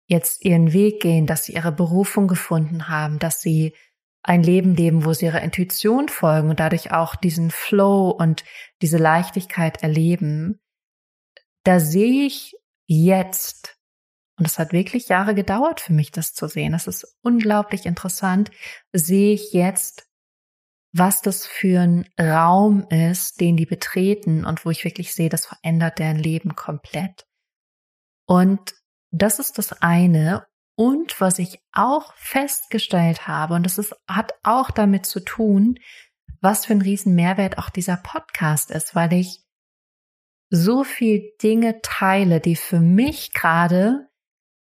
jetzt 0.07 0.45
ihren 0.45 0.73
Weg 0.73 1.01
gehen, 1.01 1.27
dass 1.27 1.45
sie 1.45 1.55
ihre 1.55 1.73
Berufung 1.73 2.29
gefunden 2.29 2.89
haben, 2.89 3.19
dass 3.19 3.41
sie 3.41 3.75
ein 4.23 4.43
Leben 4.43 4.75
leben, 4.75 5.05
wo 5.05 5.13
sie 5.13 5.27
ihrer 5.27 5.41
Intuition 5.41 6.09
folgen 6.09 6.51
und 6.51 6.61
dadurch 6.61 6.93
auch 6.93 7.17
diesen 7.17 7.51
Flow 7.51 8.11
und 8.11 8.45
diese 8.83 8.99
Leichtigkeit 8.99 9.83
erleben, 9.83 10.61
da 11.65 11.81
sehe 11.81 12.27
ich 12.27 12.55
jetzt, 12.87 13.79
und 14.37 14.47
es 14.47 14.59
hat 14.59 14.73
wirklich 14.73 15.09
Jahre 15.09 15.35
gedauert 15.35 15.81
für 15.81 15.93
mich, 15.93 16.11
das 16.11 16.35
zu 16.35 16.49
sehen, 16.49 16.73
das 16.73 16.87
ist 16.87 17.17
unglaublich 17.23 17.87
interessant, 17.87 18.51
sehe 18.93 19.33
ich 19.33 19.53
jetzt, 19.53 20.10
was 20.93 21.23
das 21.23 21.47
für 21.47 21.81
ein 21.81 22.09
Raum 22.19 22.87
ist, 22.89 23.41
den 23.41 23.57
die 23.57 23.67
betreten 23.67 24.45
und 24.45 24.65
wo 24.65 24.71
ich 24.71 24.85
wirklich 24.85 25.15
sehe, 25.15 25.29
das 25.29 25.47
verändert 25.47 25.99
deren 25.99 26.19
Leben 26.19 26.57
komplett. 26.57 27.27
Und 28.27 28.75
das 29.13 29.39
ist 29.39 29.59
das 29.59 29.73
eine. 29.83 30.47
Und 30.77 31.21
was 31.21 31.39
ich 31.39 31.61
auch 31.73 32.15
festgestellt 32.15 33.29
habe, 33.29 33.55
und 33.55 33.65
das 33.65 33.79
ist, 33.79 33.95
hat 34.09 34.33
auch 34.43 34.71
damit 34.71 35.07
zu 35.07 35.21
tun, 35.21 35.79
was 36.41 36.65
für 36.67 36.73
ein 36.73 36.83
riesen 36.83 37.15
Mehrwert 37.15 37.59
auch 37.59 37.71
dieser 37.71 37.97
Podcast 37.97 38.71
ist, 38.71 38.95
weil 38.95 39.13
ich 39.13 39.45
so 40.49 40.83
viel 40.83 41.33
Dinge 41.43 41.81
teile, 41.83 42.41
die 42.41 42.57
für 42.57 42.81
mich 42.81 43.33
gerade 43.33 44.09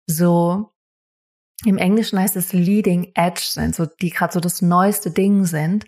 so 0.07 0.75
im 1.65 1.79
Englischen 1.79 2.19
heißt 2.19 2.37
es 2.37 2.53
Leading 2.53 3.13
Edge 3.15 3.43
sind, 3.45 3.75
so 3.75 3.87
die 3.87 4.11
gerade 4.11 4.33
so 4.33 4.41
das 4.41 4.63
neueste 4.63 5.11
Ding 5.11 5.45
sind 5.45 5.87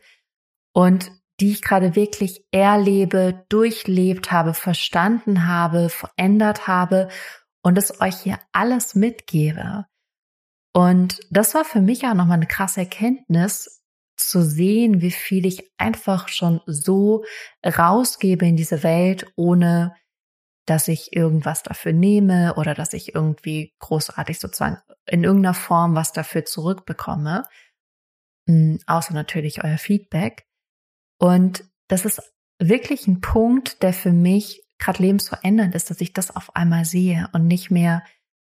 und 0.80 1.12
die 1.40 1.50
ich 1.52 1.60
gerade 1.60 1.94
wirklich 1.94 2.42
erlebe, 2.52 3.44
durchlebt 3.50 4.32
habe, 4.32 4.54
verstanden 4.54 5.46
habe, 5.46 5.90
verändert 5.90 6.68
habe 6.68 7.10
und 7.62 7.76
es 7.76 8.00
euch 8.00 8.16
hier 8.20 8.38
alles 8.52 8.94
mitgebe. 8.94 9.84
Und 10.72 11.20
das 11.30 11.54
war 11.54 11.66
für 11.66 11.82
mich 11.82 12.06
auch 12.06 12.14
nochmal 12.14 12.38
eine 12.38 12.46
krasse 12.46 12.80
Erkenntnis, 12.80 13.82
zu 14.16 14.42
sehen, 14.42 15.02
wie 15.02 15.10
viel 15.10 15.44
ich 15.44 15.70
einfach 15.76 16.28
schon 16.28 16.60
so 16.66 17.25
rausgebe 17.64 18.46
in 18.46 18.56
diese 18.56 18.82
Welt, 18.82 19.26
ohne 19.37 19.94
dass 20.66 20.88
ich 20.88 21.14
irgendwas 21.14 21.62
dafür 21.62 21.92
nehme 21.92 22.54
oder 22.56 22.75
dass 22.75 22.94
ich 22.94 23.14
irgendwie 23.14 23.75
großartig 23.80 24.38
sozusagen 24.38 24.78
in 25.06 25.25
irgendeiner 25.25 25.54
Form 25.54 25.94
was 25.94 26.12
dafür 26.12 26.44
zurückbekomme, 26.46 27.44
hm, 28.46 28.78
außer 28.87 29.12
natürlich 29.12 29.62
euer 29.62 29.78
Feedback. 29.78 30.50
Und 31.20 31.64
das 31.88 32.04
ist 32.04 32.20
wirklich 32.58 33.06
ein 33.06 33.20
Punkt, 33.20 33.82
der 33.82 33.92
für 33.92 34.12
mich 34.12 34.64
gerade 34.78 35.02
lebensverändernd 35.02 35.74
ist, 35.74 35.90
dass 35.90 36.00
ich 36.00 36.12
das 36.12 36.34
auf 36.34 36.56
einmal 36.56 36.84
sehe 36.84 37.28
und 37.32 37.46
nicht 37.46 37.70
mehr 37.70 38.02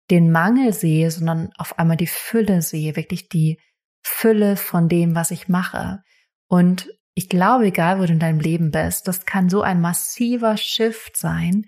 den 0.09 0.31
Mangel 0.31 0.73
sehe, 0.73 1.09
sondern 1.11 1.51
auf 1.57 1.77
einmal 1.79 1.97
die 1.97 2.07
Fülle 2.07 2.61
sehe, 2.61 2.95
wirklich 2.95 3.29
die 3.29 3.59
Fülle 4.03 4.57
von 4.57 4.89
dem, 4.89 5.15
was 5.15 5.31
ich 5.31 5.47
mache. 5.47 6.01
Und 6.47 6.89
ich 7.13 7.29
glaube, 7.29 7.67
egal 7.67 7.99
wo 7.99 8.05
du 8.05 8.13
in 8.13 8.19
deinem 8.19 8.39
Leben 8.39 8.71
bist, 8.71 9.07
das 9.07 9.25
kann 9.25 9.49
so 9.49 9.61
ein 9.61 9.79
massiver 9.79 10.57
Shift 10.57 11.15
sein 11.15 11.65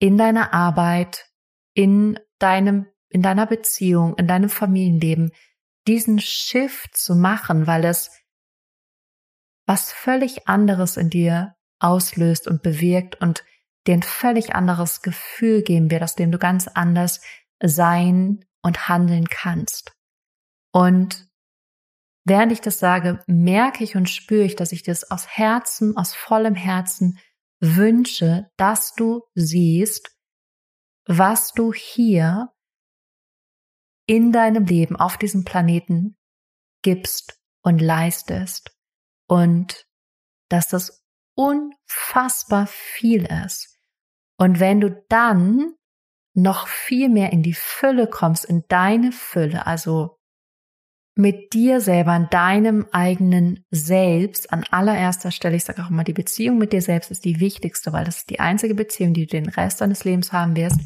in 0.00 0.18
deiner 0.18 0.52
Arbeit, 0.52 1.30
in 1.74 2.18
deinem, 2.38 2.86
in 3.08 3.22
deiner 3.22 3.46
Beziehung, 3.46 4.16
in 4.16 4.26
deinem 4.26 4.50
Familienleben, 4.50 5.30
diesen 5.86 6.18
Shift 6.18 6.96
zu 6.96 7.14
machen, 7.14 7.66
weil 7.66 7.84
es 7.84 8.10
was 9.66 9.92
völlig 9.92 10.48
anderes 10.48 10.96
in 10.96 11.10
dir 11.10 11.54
auslöst 11.78 12.48
und 12.48 12.62
bewirkt 12.62 13.20
und 13.20 13.44
dir 13.86 13.94
ein 13.94 14.02
völlig 14.02 14.54
anderes 14.54 15.02
Gefühl 15.02 15.62
geben 15.62 15.90
wird, 15.90 16.02
aus 16.02 16.14
dem 16.14 16.32
du 16.32 16.38
ganz 16.38 16.68
anders 16.68 17.20
sein 17.62 18.44
und 18.62 18.88
handeln 18.88 19.26
kannst. 19.28 19.92
Und 20.72 21.28
während 22.24 22.52
ich 22.52 22.60
das 22.60 22.78
sage, 22.78 23.22
merke 23.26 23.84
ich 23.84 23.96
und 23.96 24.08
spüre 24.08 24.44
ich, 24.44 24.56
dass 24.56 24.72
ich 24.72 24.82
das 24.82 25.10
aus 25.10 25.26
Herzen, 25.28 25.96
aus 25.96 26.14
vollem 26.14 26.54
Herzen 26.54 27.18
wünsche, 27.60 28.50
dass 28.56 28.94
du 28.94 29.22
siehst, 29.34 30.16
was 31.06 31.52
du 31.52 31.72
hier 31.72 32.50
in 34.06 34.32
deinem 34.32 34.64
Leben 34.64 34.96
auf 34.96 35.16
diesem 35.16 35.44
Planeten 35.44 36.16
gibst 36.82 37.40
und 37.62 37.80
leistest 37.80 38.73
und 39.26 39.86
dass 40.48 40.68
das 40.68 41.04
unfassbar 41.34 42.66
viel 42.66 43.26
ist. 43.44 43.78
Und 44.36 44.60
wenn 44.60 44.80
du 44.80 45.04
dann 45.08 45.74
noch 46.34 46.66
viel 46.66 47.08
mehr 47.08 47.32
in 47.32 47.42
die 47.42 47.54
Fülle 47.54 48.08
kommst, 48.08 48.44
in 48.44 48.64
deine 48.68 49.12
Fülle, 49.12 49.66
also 49.66 50.18
mit 51.16 51.52
dir 51.52 51.80
selber, 51.80 52.16
in 52.16 52.28
deinem 52.30 52.86
eigenen 52.90 53.64
Selbst, 53.70 54.52
an 54.52 54.64
allererster 54.70 55.30
Stelle, 55.30 55.56
ich 55.56 55.64
sage 55.64 55.84
auch 55.84 55.90
immer, 55.90 56.02
die 56.02 56.12
Beziehung 56.12 56.58
mit 56.58 56.72
dir 56.72 56.82
selbst 56.82 57.12
ist 57.12 57.24
die 57.24 57.38
wichtigste, 57.38 57.92
weil 57.92 58.04
das 58.04 58.18
ist 58.18 58.30
die 58.30 58.40
einzige 58.40 58.74
Beziehung, 58.74 59.14
die 59.14 59.26
du 59.26 59.36
den 59.40 59.48
Rest 59.48 59.80
deines 59.80 60.04
Lebens 60.04 60.32
haben 60.32 60.56
wirst. 60.56 60.80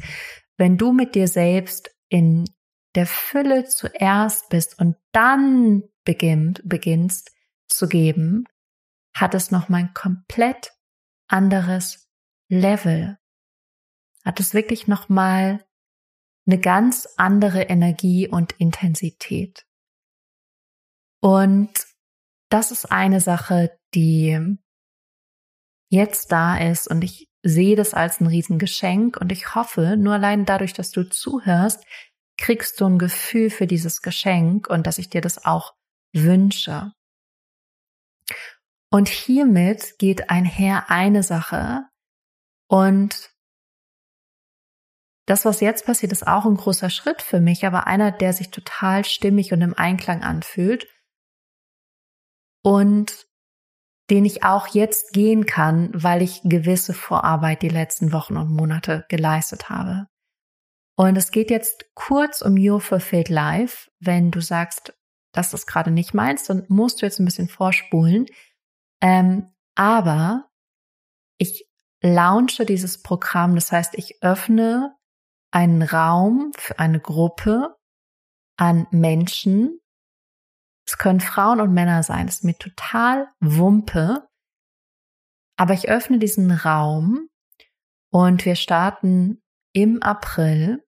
Wenn 0.57 0.77
du 0.77 0.93
mit 0.93 1.15
dir 1.15 1.27
selbst 1.27 1.89
in 2.09 2.45
der 2.93 3.07
Fülle 3.07 3.65
zuerst 3.65 4.49
bist 4.49 4.79
und 4.79 4.95
dann 5.11 5.83
beginnt, 6.03 6.61
beginnst 6.63 7.31
zu 7.79 7.87
geben, 7.87 8.45
hat 9.15 9.33
es 9.33 9.51
nochmal 9.51 9.81
ein 9.81 9.93
komplett 9.93 10.73
anderes 11.27 12.07
Level 12.49 13.19
hat 14.25 14.39
es 14.39 14.53
wirklich 14.53 14.87
nochmal 14.87 15.65
eine 16.47 16.59
ganz 16.59 17.07
andere 17.17 17.63
Energie 17.63 18.27
und 18.27 18.53
Intensität. 18.53 19.65
Und 21.21 21.71
das 22.49 22.71
ist 22.71 22.91
eine 22.91 23.21
Sache, 23.21 23.77
die 23.93 24.57
jetzt 25.89 26.31
da 26.31 26.57
ist 26.57 26.87
und 26.87 27.03
ich 27.03 27.27
sehe 27.43 27.75
das 27.75 27.93
als 27.93 28.19
ein 28.19 28.27
Riesengeschenk 28.27 29.17
und 29.17 29.31
ich 29.31 29.55
hoffe, 29.55 29.95
nur 29.97 30.13
allein 30.13 30.45
dadurch, 30.45 30.73
dass 30.73 30.91
du 30.91 31.09
zuhörst, 31.09 31.83
kriegst 32.37 32.79
du 32.79 32.85
ein 32.85 32.99
Gefühl 32.99 33.49
für 33.49 33.67
dieses 33.67 34.01
Geschenk 34.01 34.69
und 34.69 34.87
dass 34.87 34.97
ich 34.97 35.09
dir 35.09 35.21
das 35.21 35.45
auch 35.45 35.73
wünsche. 36.13 36.93
Und 38.91 39.07
hiermit 39.07 39.99
geht 39.99 40.29
einher 40.29 40.89
eine 40.89 41.23
Sache 41.23 41.85
und 42.67 43.31
das, 45.27 45.45
was 45.45 45.59
jetzt 45.59 45.85
passiert, 45.85 46.11
ist 46.11 46.25
auch 46.25 46.45
ein 46.45 46.57
großer 46.57 46.89
Schritt 46.89 47.21
für 47.21 47.39
mich, 47.39 47.63
aber 47.63 47.85
einer, 47.85 48.11
der 48.11 48.33
sich 48.33 48.49
total 48.49 49.05
stimmig 49.05 49.53
und 49.53 49.61
im 49.61 49.75
Einklang 49.77 50.23
anfühlt 50.23 50.87
und 52.63 53.27
den 54.09 54.25
ich 54.25 54.43
auch 54.43 54.67
jetzt 54.69 55.13
gehen 55.13 55.45
kann, 55.45 55.91
weil 55.93 56.23
ich 56.23 56.41
gewisse 56.43 56.95
Vorarbeit 56.95 57.61
die 57.61 57.69
letzten 57.69 58.11
Wochen 58.11 58.37
und 58.37 58.49
Monate 58.49 59.05
geleistet 59.07 59.69
habe. 59.69 60.07
Und 60.97 61.15
es 61.15 61.29
geht 61.29 61.51
jetzt 61.51 61.85
kurz 61.93 62.41
um 62.41 62.57
Your 62.57 62.81
Fulfilled 62.81 63.29
Life. 63.29 63.91
Wenn 63.99 64.31
du 64.31 64.41
sagst, 64.41 64.93
das 65.31 65.67
gerade 65.67 65.91
nicht 65.91 66.15
meinst, 66.15 66.49
dann 66.49 66.65
musst 66.69 67.01
du 67.01 67.05
jetzt 67.05 67.19
ein 67.19 67.25
bisschen 67.25 67.49
vorspulen. 67.49 68.25
Ähm, 69.01 69.53
aber 69.75 70.49
ich 71.37 71.69
launche 72.01 72.65
dieses 72.65 73.01
Programm, 73.01 73.55
das 73.55 73.71
heißt, 73.71 73.95
ich 73.95 74.21
öffne 74.21 74.95
einen 75.51 75.81
Raum 75.81 76.51
für 76.57 76.79
eine 76.79 76.99
Gruppe 76.99 77.75
an 78.57 78.87
Menschen. 78.91 79.79
Es 80.85 80.97
können 80.97 81.19
Frauen 81.19 81.61
und 81.61 81.73
Männer 81.73 82.03
sein, 82.03 82.27
das 82.27 82.37
ist 82.37 82.43
mir 82.43 82.57
total 82.57 83.27
Wumpe. 83.39 84.27
Aber 85.57 85.73
ich 85.73 85.89
öffne 85.89 86.19
diesen 86.19 86.51
Raum 86.51 87.29
und 88.11 88.45
wir 88.45 88.55
starten 88.55 89.41
im 89.73 90.01
April 90.01 90.83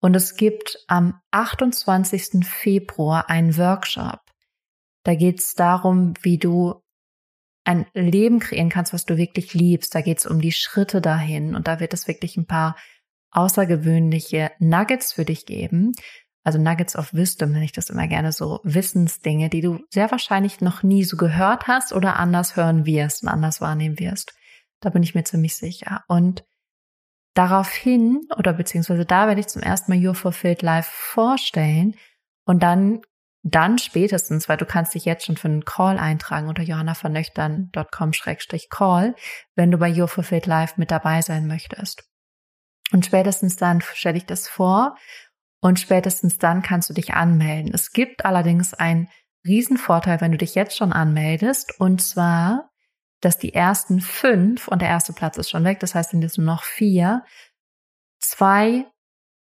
und 0.00 0.14
es 0.14 0.36
gibt 0.36 0.84
am 0.88 1.20
28. 1.30 2.46
Februar 2.46 3.30
einen 3.30 3.56
Workshop. 3.56 4.20
Da 5.04 5.14
geht 5.14 5.40
es 5.40 5.54
darum, 5.54 6.14
wie 6.22 6.38
du 6.38 6.81
ein 7.64 7.86
Leben 7.94 8.40
kreieren 8.40 8.68
kannst, 8.68 8.92
was 8.92 9.04
du 9.04 9.16
wirklich 9.16 9.54
liebst. 9.54 9.94
Da 9.94 10.00
geht 10.00 10.18
es 10.18 10.26
um 10.26 10.40
die 10.40 10.52
Schritte 10.52 11.00
dahin 11.00 11.54
und 11.54 11.68
da 11.68 11.80
wird 11.80 11.94
es 11.94 12.08
wirklich 12.08 12.36
ein 12.36 12.46
paar 12.46 12.76
außergewöhnliche 13.30 14.50
Nuggets 14.58 15.12
für 15.12 15.24
dich 15.24 15.46
geben. 15.46 15.92
also 16.44 16.58
Nuggets 16.58 16.96
of 16.96 17.14
Wisdom 17.14 17.52
nenne 17.52 17.64
ich 17.64 17.72
das 17.72 17.88
immer 17.88 18.08
gerne 18.08 18.32
so, 18.32 18.60
Wissensdinge, 18.64 19.48
die 19.48 19.60
du 19.60 19.78
sehr 19.90 20.10
wahrscheinlich 20.10 20.60
noch 20.60 20.82
nie 20.82 21.04
so 21.04 21.16
gehört 21.16 21.68
hast 21.68 21.92
oder 21.92 22.18
anders 22.18 22.56
hören 22.56 22.84
wirst 22.84 23.22
und 23.22 23.28
anders 23.28 23.60
wahrnehmen 23.60 23.98
wirst. 24.00 24.34
Da 24.80 24.90
bin 24.90 25.04
ich 25.04 25.14
mir 25.14 25.22
ziemlich 25.22 25.56
sicher. 25.56 26.02
Und 26.08 26.44
daraufhin, 27.34 28.22
oder 28.36 28.52
beziehungsweise 28.52 29.06
da 29.06 29.28
werde 29.28 29.40
ich 29.40 29.46
zum 29.46 29.62
ersten 29.62 29.92
Mal 29.92 30.04
Your 30.04 30.14
Fulfilled 30.14 30.62
Life 30.62 30.90
vorstellen 30.92 31.94
und 32.44 32.62
dann 32.62 33.02
dann 33.42 33.78
spätestens, 33.78 34.48
weil 34.48 34.56
du 34.56 34.64
kannst 34.64 34.94
dich 34.94 35.04
jetzt 35.04 35.26
schon 35.26 35.36
für 35.36 35.48
einen 35.48 35.64
Call 35.64 35.98
eintragen 35.98 36.46
unter 36.48 36.62
johannavernöchtern.com-call, 36.62 39.16
wenn 39.56 39.72
du 39.72 39.78
bei 39.78 39.92
Your 39.92 40.06
Fulfilled 40.08 40.46
Life 40.46 40.74
mit 40.76 40.92
dabei 40.92 41.22
sein 41.22 41.48
möchtest. 41.48 42.04
Und 42.92 43.04
spätestens 43.04 43.56
dann 43.56 43.80
stelle 43.80 44.18
ich 44.18 44.26
das 44.26 44.48
vor 44.48 44.96
und 45.60 45.80
spätestens 45.80 46.38
dann 46.38 46.62
kannst 46.62 46.88
du 46.90 46.94
dich 46.94 47.14
anmelden. 47.14 47.74
Es 47.74 47.90
gibt 47.90 48.24
allerdings 48.24 48.74
einen 48.74 49.08
Riesenvorteil, 49.44 50.20
wenn 50.20 50.30
du 50.32 50.38
dich 50.38 50.54
jetzt 50.54 50.76
schon 50.76 50.92
anmeldest 50.92 51.80
und 51.80 52.00
zwar, 52.00 52.70
dass 53.20 53.38
die 53.38 53.54
ersten 53.54 54.00
fünf 54.00 54.68
und 54.68 54.82
der 54.82 54.88
erste 54.88 55.12
Platz 55.12 55.36
ist 55.36 55.50
schon 55.50 55.64
weg, 55.64 55.80
das 55.80 55.96
heißt, 55.96 56.10
sind 56.10 56.22
jetzt 56.22 56.38
nur 56.38 56.46
noch 56.46 56.62
vier, 56.62 57.24
zwei 58.20 58.86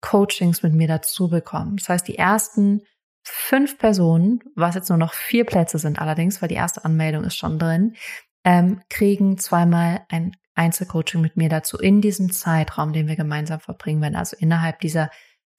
Coachings 0.02 0.62
mit 0.62 0.74
mir 0.74 0.88
dazu 0.88 1.30
bekommen. 1.30 1.78
Das 1.78 1.90
heißt, 1.90 2.08
die 2.08 2.18
ersten 2.18 2.84
fünf 3.30 3.78
Personen, 3.78 4.40
was 4.56 4.76
jetzt 4.76 4.90
nur 4.90 4.98
noch 4.98 5.14
vier 5.14 5.46
Plätze 5.46 5.80
sind 5.80 6.00
allerdings, 6.00 6.42
weil 6.42 6.50
die 6.50 6.56
erste 6.56 6.86
Anmeldung 6.86 7.24
ist 7.24 7.36
schon 7.36 7.60
drin, 7.60 7.96
ähm, 8.44 8.82
kriegen 8.90 9.38
zweimal 9.38 10.06
ein 10.10 10.36
Einzelcoaching 10.56 11.22
mit 11.22 11.38
mir 11.38 11.50
dazu 11.50 11.78
in 11.78 12.02
diesem 12.02 12.32
Zeitraum, 12.32 12.94
den 12.94 13.08
wir 13.08 13.16
gemeinsam 13.16 13.60
verbringen 13.60 14.02
werden, 14.02 14.16
also 14.16 14.36
innerhalb 14.40 14.80
dieser 14.80 15.10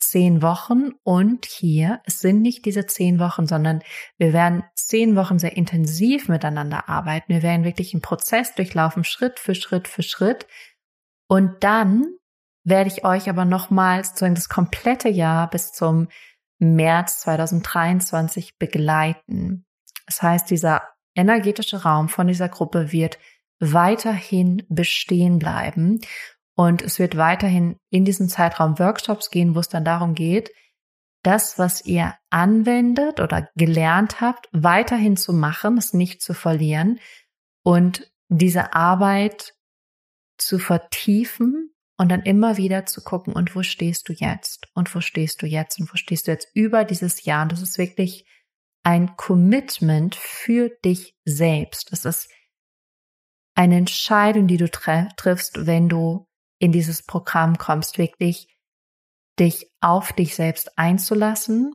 zehn 0.00 0.42
Wochen. 0.42 0.92
Und 1.02 1.46
hier, 1.46 2.00
es 2.04 2.20
sind 2.20 2.42
nicht 2.42 2.64
diese 2.64 2.86
zehn 2.86 3.18
Wochen, 3.18 3.46
sondern 3.46 3.82
wir 4.16 4.32
werden 4.32 4.64
zehn 4.74 5.16
Wochen 5.16 5.38
sehr 5.38 5.56
intensiv 5.56 6.28
miteinander 6.28 6.88
arbeiten. 6.88 7.32
Wir 7.32 7.42
werden 7.42 7.64
wirklich 7.64 7.94
einen 7.94 8.02
Prozess 8.02 8.54
durchlaufen, 8.54 9.04
Schritt 9.04 9.38
für 9.38 9.54
Schritt 9.54 9.88
für 9.88 10.02
Schritt. 10.02 10.46
Und 11.28 11.62
dann 11.62 12.06
werde 12.64 12.90
ich 12.90 13.04
euch 13.04 13.28
aber 13.28 13.44
nochmals 13.44 14.08
sozusagen 14.08 14.34
das 14.34 14.48
komplette 14.48 15.08
Jahr 15.08 15.48
bis 15.50 15.72
zum 15.72 16.08
März 16.58 17.20
2023 17.20 18.58
begleiten. 18.58 19.66
Das 20.06 20.22
heißt, 20.22 20.50
dieser 20.50 20.82
energetische 21.14 21.82
Raum 21.82 22.08
von 22.08 22.26
dieser 22.26 22.48
Gruppe 22.48 22.92
wird 22.92 23.18
weiterhin 23.60 24.64
bestehen 24.68 25.38
bleiben 25.38 26.00
und 26.54 26.82
es 26.82 26.98
wird 26.98 27.16
weiterhin 27.16 27.76
in 27.90 28.04
diesem 28.04 28.28
Zeitraum 28.28 28.78
Workshops 28.78 29.30
gehen, 29.30 29.54
wo 29.54 29.60
es 29.60 29.68
dann 29.68 29.84
darum 29.84 30.14
geht, 30.14 30.50
das, 31.22 31.58
was 31.58 31.84
ihr 31.84 32.14
anwendet 32.30 33.20
oder 33.20 33.48
gelernt 33.56 34.20
habt, 34.20 34.48
weiterhin 34.52 35.16
zu 35.16 35.32
machen, 35.32 35.78
es 35.78 35.92
nicht 35.92 36.22
zu 36.22 36.34
verlieren 36.34 37.00
und 37.64 38.10
diese 38.28 38.74
Arbeit 38.74 39.54
zu 40.38 40.58
vertiefen 40.58 41.74
und 41.98 42.10
dann 42.10 42.22
immer 42.22 42.56
wieder 42.56 42.86
zu 42.86 43.02
gucken, 43.02 43.34
und 43.34 43.54
wo 43.56 43.62
stehst 43.62 44.08
du 44.08 44.12
jetzt? 44.12 44.68
Und 44.72 44.94
wo 44.94 45.00
stehst 45.00 45.42
du 45.42 45.46
jetzt? 45.46 45.80
Und 45.80 45.92
wo 45.92 45.96
stehst 45.96 46.26
du 46.26 46.30
jetzt 46.30 46.48
über 46.54 46.84
dieses 46.84 47.24
Jahr? 47.24 47.42
Und 47.42 47.52
das 47.52 47.60
ist 47.60 47.76
wirklich 47.76 48.24
ein 48.84 49.16
Commitment 49.16 50.14
für 50.14 50.70
dich 50.84 51.16
selbst. 51.24 51.90
Das 51.90 52.04
ist 52.04 52.30
eine 53.56 53.76
Entscheidung, 53.76 54.46
die 54.46 54.56
du 54.56 54.70
triffst, 54.70 55.66
wenn 55.66 55.88
du 55.88 56.26
in 56.60 56.70
dieses 56.70 57.02
Programm 57.02 57.58
kommst, 57.58 57.98
wirklich 57.98 58.46
dich 59.40 59.68
auf 59.80 60.12
dich 60.12 60.36
selbst 60.36 60.78
einzulassen, 60.78 61.74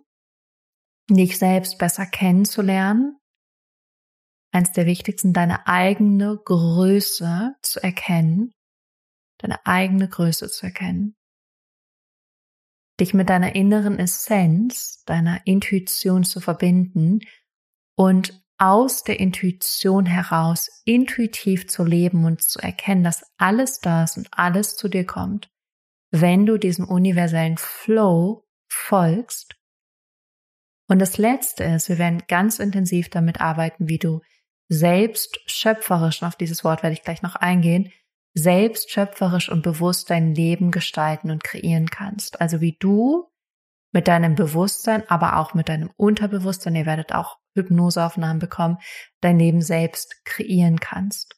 dich 1.09 1.37
selbst 1.37 1.77
besser 1.77 2.05
kennenzulernen. 2.05 3.17
Eins 4.53 4.71
der 4.71 4.85
wichtigsten, 4.85 5.33
deine 5.33 5.67
eigene 5.67 6.39
Größe 6.45 7.55
zu 7.61 7.83
erkennen 7.83 8.53
deine 9.43 9.65
eigene 9.65 10.07
Größe 10.07 10.49
zu 10.49 10.65
erkennen. 10.65 11.15
Dich 12.99 13.13
mit 13.13 13.29
deiner 13.29 13.55
inneren 13.55 13.99
Essenz, 13.99 15.03
deiner 15.05 15.45
Intuition 15.45 16.23
zu 16.23 16.39
verbinden 16.39 17.19
und 17.95 18.43
aus 18.57 19.03
der 19.03 19.19
Intuition 19.19 20.05
heraus 20.05 20.69
intuitiv 20.85 21.67
zu 21.67 21.83
leben 21.83 22.23
und 22.23 22.41
zu 22.41 22.59
erkennen, 22.59 23.03
dass 23.03 23.25
alles 23.37 23.79
da 23.79 24.03
ist 24.03 24.17
und 24.17 24.29
alles 24.31 24.75
zu 24.75 24.87
dir 24.87 25.05
kommt, 25.05 25.51
wenn 26.11 26.45
du 26.45 26.57
diesem 26.57 26.87
universellen 26.87 27.57
Flow 27.57 28.47
folgst. 28.69 29.55
Und 30.87 30.99
das 30.99 31.17
Letzte 31.17 31.63
ist, 31.63 31.89
wir 31.89 31.97
werden 31.97 32.23
ganz 32.27 32.59
intensiv 32.59 33.09
damit 33.09 33.41
arbeiten, 33.41 33.89
wie 33.89 33.97
du 33.97 34.21
selbst 34.69 35.39
schöpferisch, 35.45 36.23
auf 36.23 36.35
dieses 36.35 36.63
Wort 36.63 36.83
werde 36.83 36.93
ich 36.93 37.03
gleich 37.03 37.21
noch 37.21 37.35
eingehen, 37.35 37.91
selbst 38.33 38.91
schöpferisch 38.91 39.49
und 39.49 39.61
bewusst 39.61 40.09
dein 40.09 40.33
Leben 40.33 40.71
gestalten 40.71 41.31
und 41.31 41.43
kreieren 41.43 41.87
kannst. 41.87 42.41
Also 42.41 42.61
wie 42.61 42.77
du 42.79 43.29
mit 43.91 44.07
deinem 44.07 44.35
Bewusstsein, 44.35 45.07
aber 45.07 45.37
auch 45.37 45.53
mit 45.53 45.69
deinem 45.69 45.91
Unterbewusstsein, 45.97 46.75
ihr 46.75 46.85
werdet 46.85 47.13
auch 47.13 47.37
Hypnoseaufnahmen 47.55 48.39
bekommen, 48.39 48.77
dein 49.21 49.37
Leben 49.37 49.61
selbst 49.61 50.25
kreieren 50.25 50.79
kannst. 50.79 51.35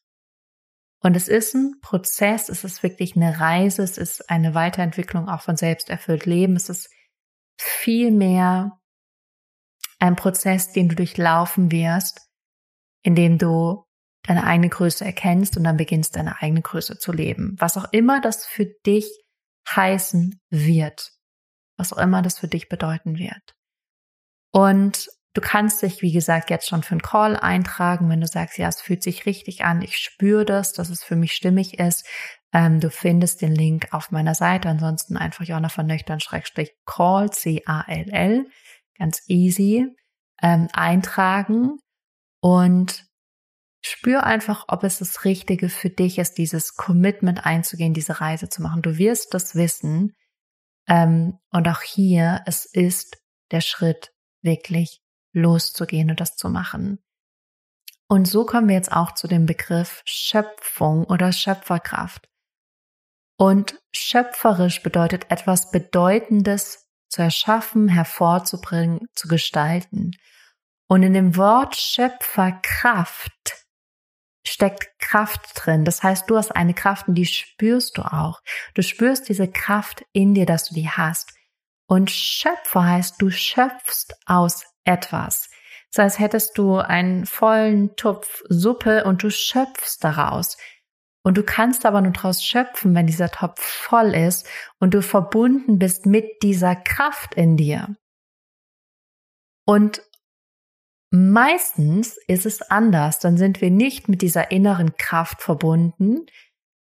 Und 1.02 1.16
es 1.16 1.28
ist 1.28 1.54
ein 1.54 1.80
Prozess, 1.82 2.50
es 2.50 2.64
ist 2.64 2.82
wirklich 2.82 3.16
eine 3.16 3.40
Reise, 3.40 3.84
es 3.84 3.98
ist 3.98 4.30
eine 4.30 4.56
Weiterentwicklung 4.56 5.28
auch 5.28 5.42
von 5.42 5.58
selbsterfüllt 5.58 6.26
Leben, 6.26 6.56
es 6.56 6.70
ist 6.70 6.90
viel 7.60 8.12
mehr 8.12 8.80
ein 10.00 10.16
Prozess, 10.16 10.72
den 10.72 10.90
du 10.90 10.96
durchlaufen 10.96 11.72
wirst, 11.72 12.28
in 13.04 13.16
dem 13.16 13.38
du 13.38 13.85
deine 14.28 14.44
eigene 14.44 14.70
Größe 14.70 15.06
erkennst 15.06 15.58
und 15.58 15.64
dann 15.64 15.78
beginnst 15.78 16.16
deine 16.16 16.42
eigene 16.42 16.62
Größe 16.62 16.98
zu 16.98 17.12
leben. 17.12 17.56
Was 17.60 17.78
auch 17.78 17.92
immer 17.92 18.22
das 18.22 18.46
für 18.46 18.66
dich 18.86 19.10
heißen 19.70 20.40
wird. 20.50 21.12
Was 21.78 21.94
auch 21.94 21.98
immer 21.98 22.22
das 22.22 22.40
für 22.40 22.48
dich 22.48 22.70
bedeuten 22.70 23.18
wird. 23.18 23.56
Und 24.52 25.10
du 25.34 25.42
kannst 25.42 25.82
dich, 25.82 26.02
wie 26.02 26.14
gesagt, 26.14 26.50
jetzt 26.50 26.68
schon 26.68 26.84
für 26.84 26.94
einen 26.94 27.02
Call 27.02 27.36
eintragen, 27.36 28.10
wenn 28.10 28.22
du 28.22 28.28
sagst, 28.28 28.58
ja, 28.58 28.70
es 28.70 28.82
fühlt 28.82 29.04
sich 29.04 29.26
richtig 29.26 29.66
an, 29.66 29.82
ich 29.82 29.98
spüre 29.98 30.46
das, 30.46 30.72
dass 30.72 30.90
es 30.90 31.04
für 31.04 31.18
mich 31.18 31.34
stimmig 31.34 31.78
ist. 31.78 32.08
Ähm, 32.54 32.80
du 32.80 32.90
findest 32.90 33.42
den 33.42 33.54
Link 33.54 33.90
auf 33.92 34.12
meiner 34.12 34.34
Seite. 34.34 34.70
Ansonsten 34.70 35.18
einfach 35.18 35.44
Jonna 35.44 35.68
von 35.68 35.86
Nöchtern 35.86 36.22
Schrägstrich 36.22 36.72
Call, 36.86 37.30
C-A-L-L. 37.32 38.48
Ganz 38.98 39.24
easy. 39.28 39.88
Ähm, 40.42 40.70
eintragen. 40.72 41.80
Und 42.40 43.06
Spür 43.88 44.24
einfach, 44.24 44.66
ob 44.68 44.84
es 44.84 44.98
das 44.98 45.26
Richtige 45.26 45.70
für 45.70 45.92
dich 45.92 46.18
ist, 46.18 46.40
dieses 46.40 46.76
Commitment 46.76 47.46
einzugehen, 47.46 47.94
diese 47.94 48.20
Reise 48.20 48.50
zu 48.50 48.64
machen. 48.64 48.82
Du 48.82 48.98
wirst 48.98 49.36
das 49.36 49.54
wissen. 49.54 50.16
Ähm, 50.88 51.38
und 51.52 51.68
auch 51.68 51.82
hier, 51.82 52.42
es 52.48 52.66
ist 52.66 53.18
der 53.52 53.62
Schritt, 53.62 54.12
wirklich 54.42 55.02
loszugehen 55.34 56.10
und 56.10 56.20
das 56.20 56.36
zu 56.36 56.50
machen. 56.50 56.98
Und 58.08 58.28
so 58.28 58.46
kommen 58.46 58.68
wir 58.70 58.76
jetzt 58.76 58.92
auch 58.92 59.14
zu 59.14 59.28
dem 59.28 59.46
Begriff 59.46 60.02
Schöpfung 60.06 61.04
oder 61.06 61.32
Schöpferkraft. 61.32 62.28
Und 63.38 63.80
schöpferisch 63.92 64.82
bedeutet 64.82 65.30
etwas 65.30 65.70
Bedeutendes 65.70 66.88
zu 67.08 67.22
erschaffen, 67.22 67.88
hervorzubringen, 67.88 69.08
zu 69.14 69.28
gestalten. 69.28 70.12
Und 70.88 71.04
in 71.04 71.14
dem 71.14 71.38
Wort 71.38 71.76
Schöpferkraft 71.76 73.65
steckt 74.48 75.00
Kraft 75.00 75.52
drin. 75.56 75.86
Das 75.86 76.04
heißt, 76.04 76.30
du 76.30 76.38
hast 76.38 76.56
eine 76.56 76.74
Kraft 76.74 77.08
und 77.08 77.16
die 77.16 77.26
spürst 77.26 77.98
du 77.98 78.02
auch. 78.02 78.42
Du 78.74 78.82
spürst 78.82 79.30
diese 79.30 79.48
Kraft 79.48 80.06
in 80.14 80.34
dir, 80.34 80.46
dass 80.46 80.66
du 80.66 80.76
die 80.76 80.90
hast. 80.90 81.34
Und 81.88 82.12
Schöpfer 82.12 82.84
heißt, 82.84 83.22
du 83.22 83.30
schöpfst 83.30 84.16
aus 84.26 84.64
etwas. 84.84 85.50
Das 85.94 86.04
heißt, 86.04 86.20
hättest 86.20 86.58
du 86.58 86.78
einen 86.78 87.26
vollen 87.26 87.96
Topf 87.96 88.44
Suppe 88.50 89.04
und 89.06 89.24
du 89.24 89.30
schöpfst 89.30 89.98
daraus. 90.02 90.58
Und 91.24 91.38
du 91.38 91.44
kannst 91.44 91.86
aber 91.86 92.02
nur 92.02 92.12
daraus 92.12 92.44
schöpfen, 92.44 92.94
wenn 92.94 93.08
dieser 93.08 93.32
Topf 93.32 93.60
voll 93.62 94.14
ist 94.14 94.48
und 94.80 94.94
du 94.94 95.02
verbunden 95.02 95.80
bist 95.80 96.06
mit 96.06 96.44
dieser 96.44 96.76
Kraft 96.76 97.34
in 97.34 97.58
dir. 97.58 97.96
Und 99.66 100.04
Meistens 101.18 102.18
ist 102.28 102.46
es 102.46 102.62
anders, 102.62 103.20
dann 103.20 103.38
sind 103.38 103.62
wir 103.62 103.72
nicht 103.72 104.10
mit 104.10 104.22
dieser 104.22 104.52
inneren 104.52 104.98
Kraft 104.98 105.42
verbunden, 105.42 106.26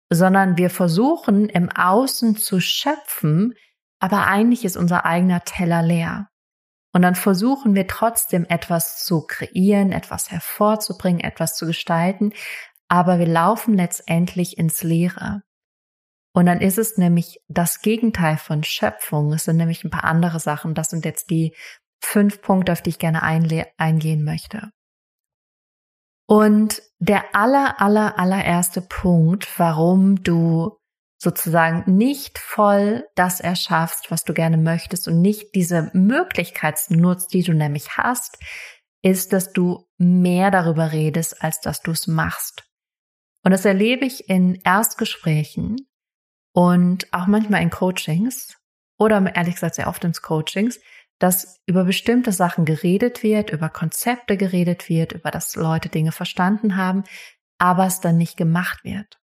sondern 0.09 0.57
wir 0.57 0.71
versuchen 0.71 1.47
im 1.47 1.69
Außen 1.69 2.35
zu 2.35 2.59
schöpfen, 2.59 3.53
aber 3.99 4.25
eigentlich 4.25 4.65
ist 4.65 4.77
unser 4.77 5.05
eigener 5.05 5.43
Teller 5.43 5.83
leer. 5.83 6.29
Und 6.91 7.03
dann 7.03 7.13
versuchen 7.13 7.75
wir 7.75 7.85
trotzdem 7.85 8.47
etwas 8.49 9.05
zu 9.05 9.27
kreieren, 9.27 9.91
etwas 9.91 10.31
hervorzubringen, 10.31 11.19
etwas 11.19 11.55
zu 11.55 11.67
gestalten, 11.67 12.33
aber 12.87 13.19
wir 13.19 13.27
laufen 13.27 13.75
letztendlich 13.75 14.57
ins 14.57 14.81
Leere. 14.81 15.43
Und 16.33 16.47
dann 16.47 16.61
ist 16.61 16.79
es 16.79 16.97
nämlich 16.97 17.41
das 17.47 17.81
Gegenteil 17.81 18.37
von 18.37 18.63
Schöpfung. 18.63 19.33
Es 19.33 19.43
sind 19.43 19.57
nämlich 19.57 19.83
ein 19.83 19.91
paar 19.91 20.03
andere 20.03 20.39
Sachen. 20.39 20.73
Das 20.73 20.89
sind 20.89 21.05
jetzt 21.05 21.29
die 21.29 21.53
fünf 22.01 22.41
Punkte, 22.41 22.71
auf 22.71 22.81
die 22.81 22.91
ich 22.91 22.99
gerne 22.99 23.23
eingehen 23.23 24.23
möchte. 24.23 24.71
Und 26.27 26.81
der 26.99 27.35
aller, 27.35 27.79
aller, 27.81 28.17
allererste 28.17 28.81
Punkt, 28.81 29.47
warum 29.59 30.23
du 30.23 30.77
sozusagen 31.17 31.95
nicht 31.95 32.39
voll 32.39 33.05
das 33.15 33.39
erschaffst, 33.39 34.11
was 34.11 34.23
du 34.23 34.33
gerne 34.33 34.57
möchtest 34.57 35.07
und 35.07 35.21
nicht 35.21 35.55
diese 35.55 35.89
Möglichkeit 35.93 36.79
nutzt, 36.89 37.33
die 37.33 37.43
du 37.43 37.53
nämlich 37.53 37.97
hast, 37.97 38.37
ist, 39.01 39.33
dass 39.33 39.53
du 39.53 39.87
mehr 39.97 40.51
darüber 40.51 40.91
redest, 40.91 41.43
als 41.43 41.61
dass 41.61 41.81
du 41.81 41.91
es 41.91 42.07
machst. 42.07 42.63
Und 43.43 43.51
das 43.51 43.65
erlebe 43.65 44.05
ich 44.05 44.29
in 44.29 44.55
Erstgesprächen 44.63 45.87
und 46.53 47.13
auch 47.13 47.27
manchmal 47.27 47.61
in 47.61 47.69
Coachings 47.69 48.57
oder 48.97 49.35
ehrlich 49.35 49.55
gesagt 49.55 49.75
sehr 49.75 49.87
oft 49.87 50.03
in 50.03 50.13
Coachings, 50.13 50.79
dass 51.19 51.61
über 51.65 51.85
bestimmte 51.85 52.31
Sachen 52.31 52.65
geredet 52.65 53.23
wird, 53.23 53.49
über 53.49 53.69
Konzepte 53.69 54.37
geredet 54.37 54.89
wird, 54.89 55.13
über 55.13 55.31
das 55.31 55.55
Leute 55.55 55.89
Dinge 55.89 56.11
verstanden 56.11 56.75
haben, 56.75 57.03
aber 57.57 57.85
es 57.85 58.01
dann 58.01 58.17
nicht 58.17 58.37
gemacht 58.37 58.83
wird. 58.83 59.19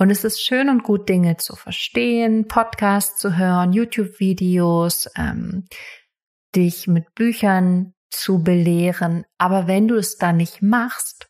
Und 0.00 0.10
es 0.10 0.24
ist 0.24 0.40
schön 0.40 0.68
und 0.68 0.84
gut, 0.84 1.08
Dinge 1.08 1.36
zu 1.36 1.56
verstehen, 1.56 2.46
Podcasts 2.46 3.18
zu 3.20 3.36
hören, 3.36 3.72
YouTube-Videos, 3.72 5.10
ähm, 5.16 5.66
dich 6.54 6.86
mit 6.86 7.14
Büchern 7.14 7.94
zu 8.10 8.42
belehren. 8.42 9.24
Aber 9.38 9.66
wenn 9.66 9.88
du 9.88 9.96
es 9.96 10.16
dann 10.16 10.36
nicht 10.36 10.62
machst, 10.62 11.28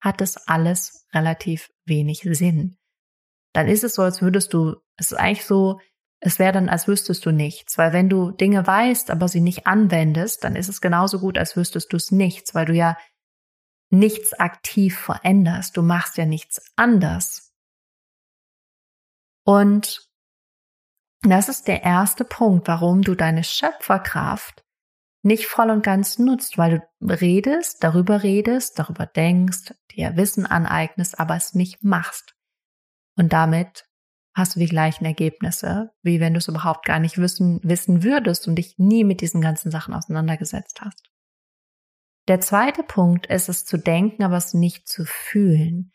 hat 0.00 0.20
es 0.20 0.36
alles 0.36 1.06
relativ 1.12 1.70
wenig 1.84 2.20
Sinn. 2.30 2.76
Dann 3.52 3.66
ist 3.66 3.82
es 3.82 3.94
so, 3.94 4.02
als 4.02 4.22
würdest 4.22 4.52
du, 4.52 4.76
es 4.96 5.10
ist 5.10 5.18
eigentlich 5.18 5.44
so, 5.44 5.80
es 6.26 6.40
wäre 6.40 6.52
dann, 6.52 6.68
als 6.68 6.88
wüsstest 6.88 7.24
du 7.24 7.30
nichts. 7.30 7.78
Weil 7.78 7.92
wenn 7.92 8.08
du 8.08 8.32
Dinge 8.32 8.66
weißt, 8.66 9.12
aber 9.12 9.28
sie 9.28 9.40
nicht 9.40 9.68
anwendest, 9.68 10.42
dann 10.42 10.56
ist 10.56 10.68
es 10.68 10.80
genauso 10.80 11.20
gut, 11.20 11.38
als 11.38 11.56
wüsstest 11.56 11.92
du 11.92 11.96
es 11.96 12.10
nichts, 12.10 12.52
weil 12.52 12.66
du 12.66 12.74
ja 12.74 12.98
nichts 13.90 14.32
aktiv 14.34 14.98
veränderst. 14.98 15.76
Du 15.76 15.82
machst 15.82 16.16
ja 16.16 16.26
nichts 16.26 16.60
anders. 16.74 17.52
Und 19.44 20.10
das 21.22 21.48
ist 21.48 21.68
der 21.68 21.84
erste 21.84 22.24
Punkt, 22.24 22.66
warum 22.66 23.02
du 23.02 23.14
deine 23.14 23.44
Schöpferkraft 23.44 24.64
nicht 25.22 25.46
voll 25.46 25.70
und 25.70 25.84
ganz 25.84 26.18
nutzt, 26.18 26.58
weil 26.58 26.88
du 27.00 27.06
redest, 27.06 27.84
darüber 27.84 28.24
redest, 28.24 28.80
darüber 28.80 29.06
denkst, 29.06 29.74
dir 29.92 30.16
Wissen 30.16 30.44
aneignest, 30.44 31.20
aber 31.20 31.36
es 31.36 31.54
nicht 31.54 31.84
machst. 31.84 32.34
Und 33.16 33.32
damit 33.32 33.86
hast 34.36 34.54
du 34.54 34.60
die 34.60 34.68
gleichen 34.68 35.06
Ergebnisse, 35.06 35.90
wie 36.02 36.20
wenn 36.20 36.34
du 36.34 36.38
es 36.38 36.48
überhaupt 36.48 36.84
gar 36.84 36.98
nicht 36.98 37.16
wissen, 37.16 37.58
wissen 37.62 38.04
würdest 38.04 38.46
und 38.46 38.56
dich 38.56 38.74
nie 38.76 39.02
mit 39.02 39.22
diesen 39.22 39.40
ganzen 39.40 39.70
Sachen 39.70 39.94
auseinandergesetzt 39.94 40.82
hast. 40.82 41.10
Der 42.28 42.40
zweite 42.40 42.82
Punkt 42.82 43.26
ist 43.26 43.48
es 43.48 43.64
zu 43.64 43.78
denken, 43.78 44.22
aber 44.22 44.36
es 44.36 44.52
nicht 44.52 44.88
zu 44.88 45.04
fühlen. 45.06 45.90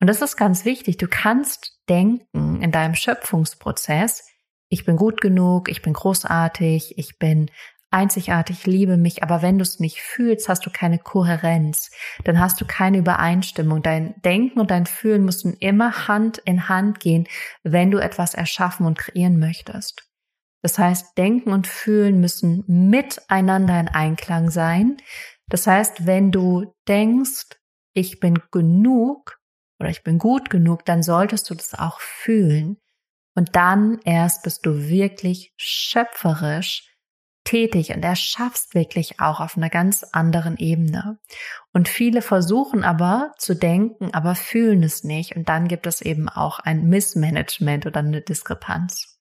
Und 0.00 0.08
das 0.08 0.22
ist 0.22 0.36
ganz 0.36 0.64
wichtig. 0.64 0.96
Du 0.96 1.06
kannst 1.08 1.80
denken 1.88 2.60
in 2.60 2.72
deinem 2.72 2.94
Schöpfungsprozess, 2.94 4.26
ich 4.70 4.84
bin 4.84 4.96
gut 4.96 5.20
genug, 5.20 5.68
ich 5.68 5.80
bin 5.80 5.92
großartig, 5.92 6.98
ich 6.98 7.18
bin 7.18 7.50
einzigartig, 7.90 8.66
liebe 8.66 8.96
mich, 8.96 9.22
aber 9.22 9.42
wenn 9.42 9.58
du 9.58 9.62
es 9.62 9.80
nicht 9.80 10.02
fühlst, 10.02 10.48
hast 10.48 10.66
du 10.66 10.70
keine 10.70 10.98
Kohärenz, 10.98 11.90
dann 12.24 12.38
hast 12.38 12.60
du 12.60 12.66
keine 12.66 12.98
Übereinstimmung. 12.98 13.82
Dein 13.82 14.20
Denken 14.22 14.60
und 14.60 14.70
dein 14.70 14.86
Fühlen 14.86 15.24
müssen 15.24 15.54
immer 15.54 16.08
Hand 16.08 16.38
in 16.38 16.68
Hand 16.68 17.00
gehen, 17.00 17.26
wenn 17.62 17.90
du 17.90 17.98
etwas 17.98 18.34
erschaffen 18.34 18.86
und 18.86 18.98
kreieren 18.98 19.38
möchtest. 19.38 20.08
Das 20.62 20.78
heißt, 20.78 21.16
Denken 21.16 21.52
und 21.52 21.66
Fühlen 21.66 22.20
müssen 22.20 22.64
miteinander 22.66 23.78
in 23.78 23.88
Einklang 23.88 24.50
sein. 24.50 24.96
Das 25.48 25.66
heißt, 25.66 26.06
wenn 26.06 26.30
du 26.32 26.74
denkst, 26.88 27.46
ich 27.94 28.20
bin 28.20 28.38
genug, 28.50 29.38
oder 29.80 29.90
ich 29.90 30.02
bin 30.02 30.18
gut 30.18 30.50
genug, 30.50 30.84
dann 30.84 31.02
solltest 31.02 31.48
du 31.48 31.54
das 31.54 31.74
auch 31.74 32.00
fühlen. 32.00 32.78
Und 33.34 33.54
dann 33.54 34.00
erst 34.04 34.42
bist 34.42 34.66
du 34.66 34.88
wirklich 34.88 35.52
schöpferisch 35.56 36.88
tätig 37.48 37.94
und 37.94 38.04
erschaffst 38.04 38.74
wirklich 38.74 39.20
auch 39.20 39.40
auf 39.40 39.56
einer 39.56 39.70
ganz 39.70 40.04
anderen 40.12 40.58
Ebene. 40.58 41.18
Und 41.72 41.88
viele 41.88 42.20
versuchen 42.20 42.84
aber 42.84 43.32
zu 43.38 43.54
denken, 43.54 44.12
aber 44.12 44.34
fühlen 44.34 44.82
es 44.82 45.02
nicht. 45.02 45.34
Und 45.34 45.48
dann 45.48 45.66
gibt 45.66 45.86
es 45.86 46.02
eben 46.02 46.28
auch 46.28 46.58
ein 46.58 46.88
Missmanagement 46.88 47.86
oder 47.86 48.00
eine 48.00 48.20
Diskrepanz. 48.20 49.18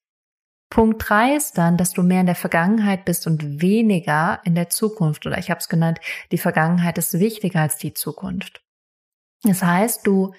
Punkt 0.69 1.05
drei 1.07 1.37
ist 1.37 1.57
dann, 1.57 1.77
dass 1.77 1.93
du 1.93 2.03
mehr 2.03 2.19
in 2.19 2.25
der 2.25 2.35
Vergangenheit 2.35 3.05
bist 3.05 3.27
und 3.27 3.61
weniger 3.61 4.41
in 4.43 4.55
der 4.55 4.69
Zukunft. 4.69 5.25
Oder 5.25 5.37
ich 5.37 5.49
habe 5.49 5.61
es 5.61 5.69
genannt, 5.69 5.99
die 6.33 6.37
Vergangenheit 6.37 6.97
ist 6.97 7.17
wichtiger 7.19 7.61
als 7.61 7.77
die 7.77 7.93
Zukunft. 7.93 8.61
Das 9.43 9.63
heißt, 9.63 10.05
du 10.05 10.33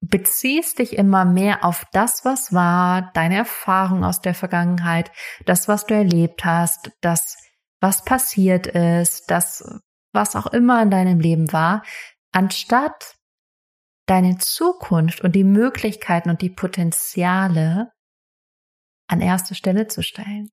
beziehst 0.00 0.78
dich 0.78 0.96
immer 0.96 1.24
mehr 1.24 1.64
auf 1.64 1.84
das, 1.92 2.24
was 2.24 2.52
war, 2.52 3.10
deine 3.12 3.36
Erfahrung 3.36 4.04
aus 4.04 4.20
der 4.20 4.34
Vergangenheit, 4.34 5.12
das, 5.44 5.68
was 5.68 5.86
du 5.86 5.94
erlebt 5.94 6.44
hast, 6.44 6.90
das, 7.00 7.36
was 7.80 8.04
passiert 8.04 8.66
ist, 8.66 9.30
das, 9.30 9.80
was 10.12 10.36
auch 10.36 10.46
immer 10.46 10.82
in 10.82 10.90
deinem 10.90 11.20
Leben 11.20 11.52
war, 11.52 11.82
anstatt 12.32 13.16
deine 14.06 14.38
Zukunft 14.38 15.20
und 15.20 15.36
die 15.36 15.44
Möglichkeiten 15.44 16.30
und 16.30 16.42
die 16.42 16.50
Potenziale 16.50 17.92
an 19.06 19.20
erste 19.20 19.54
Stelle 19.54 19.86
zu 19.86 20.02
stellen. 20.02 20.50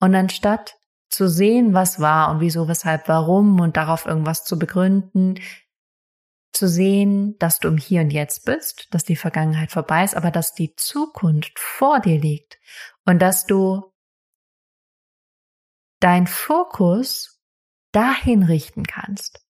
Und 0.00 0.14
anstatt 0.14 0.76
zu 1.10 1.28
sehen, 1.28 1.74
was 1.74 2.00
war 2.00 2.30
und 2.30 2.40
wieso, 2.40 2.68
weshalb, 2.68 3.08
warum 3.08 3.60
und 3.60 3.76
darauf 3.76 4.06
irgendwas 4.06 4.44
zu 4.44 4.58
begründen, 4.58 5.40
zu 6.52 6.68
sehen, 6.68 7.38
dass 7.38 7.58
du 7.58 7.68
im 7.68 7.76
Hier 7.76 8.02
und 8.02 8.10
Jetzt 8.10 8.44
bist, 8.44 8.88
dass 8.92 9.04
die 9.04 9.16
Vergangenheit 9.16 9.70
vorbei 9.70 10.04
ist, 10.04 10.16
aber 10.16 10.30
dass 10.30 10.52
die 10.52 10.74
Zukunft 10.74 11.58
vor 11.58 12.00
dir 12.00 12.18
liegt 12.18 12.58
und 13.04 13.20
dass 13.20 13.46
du 13.46 13.92
dein 16.00 16.26
Fokus 16.26 17.40
dahin 17.92 18.42
richten 18.42 18.84
kannst, 18.84 19.44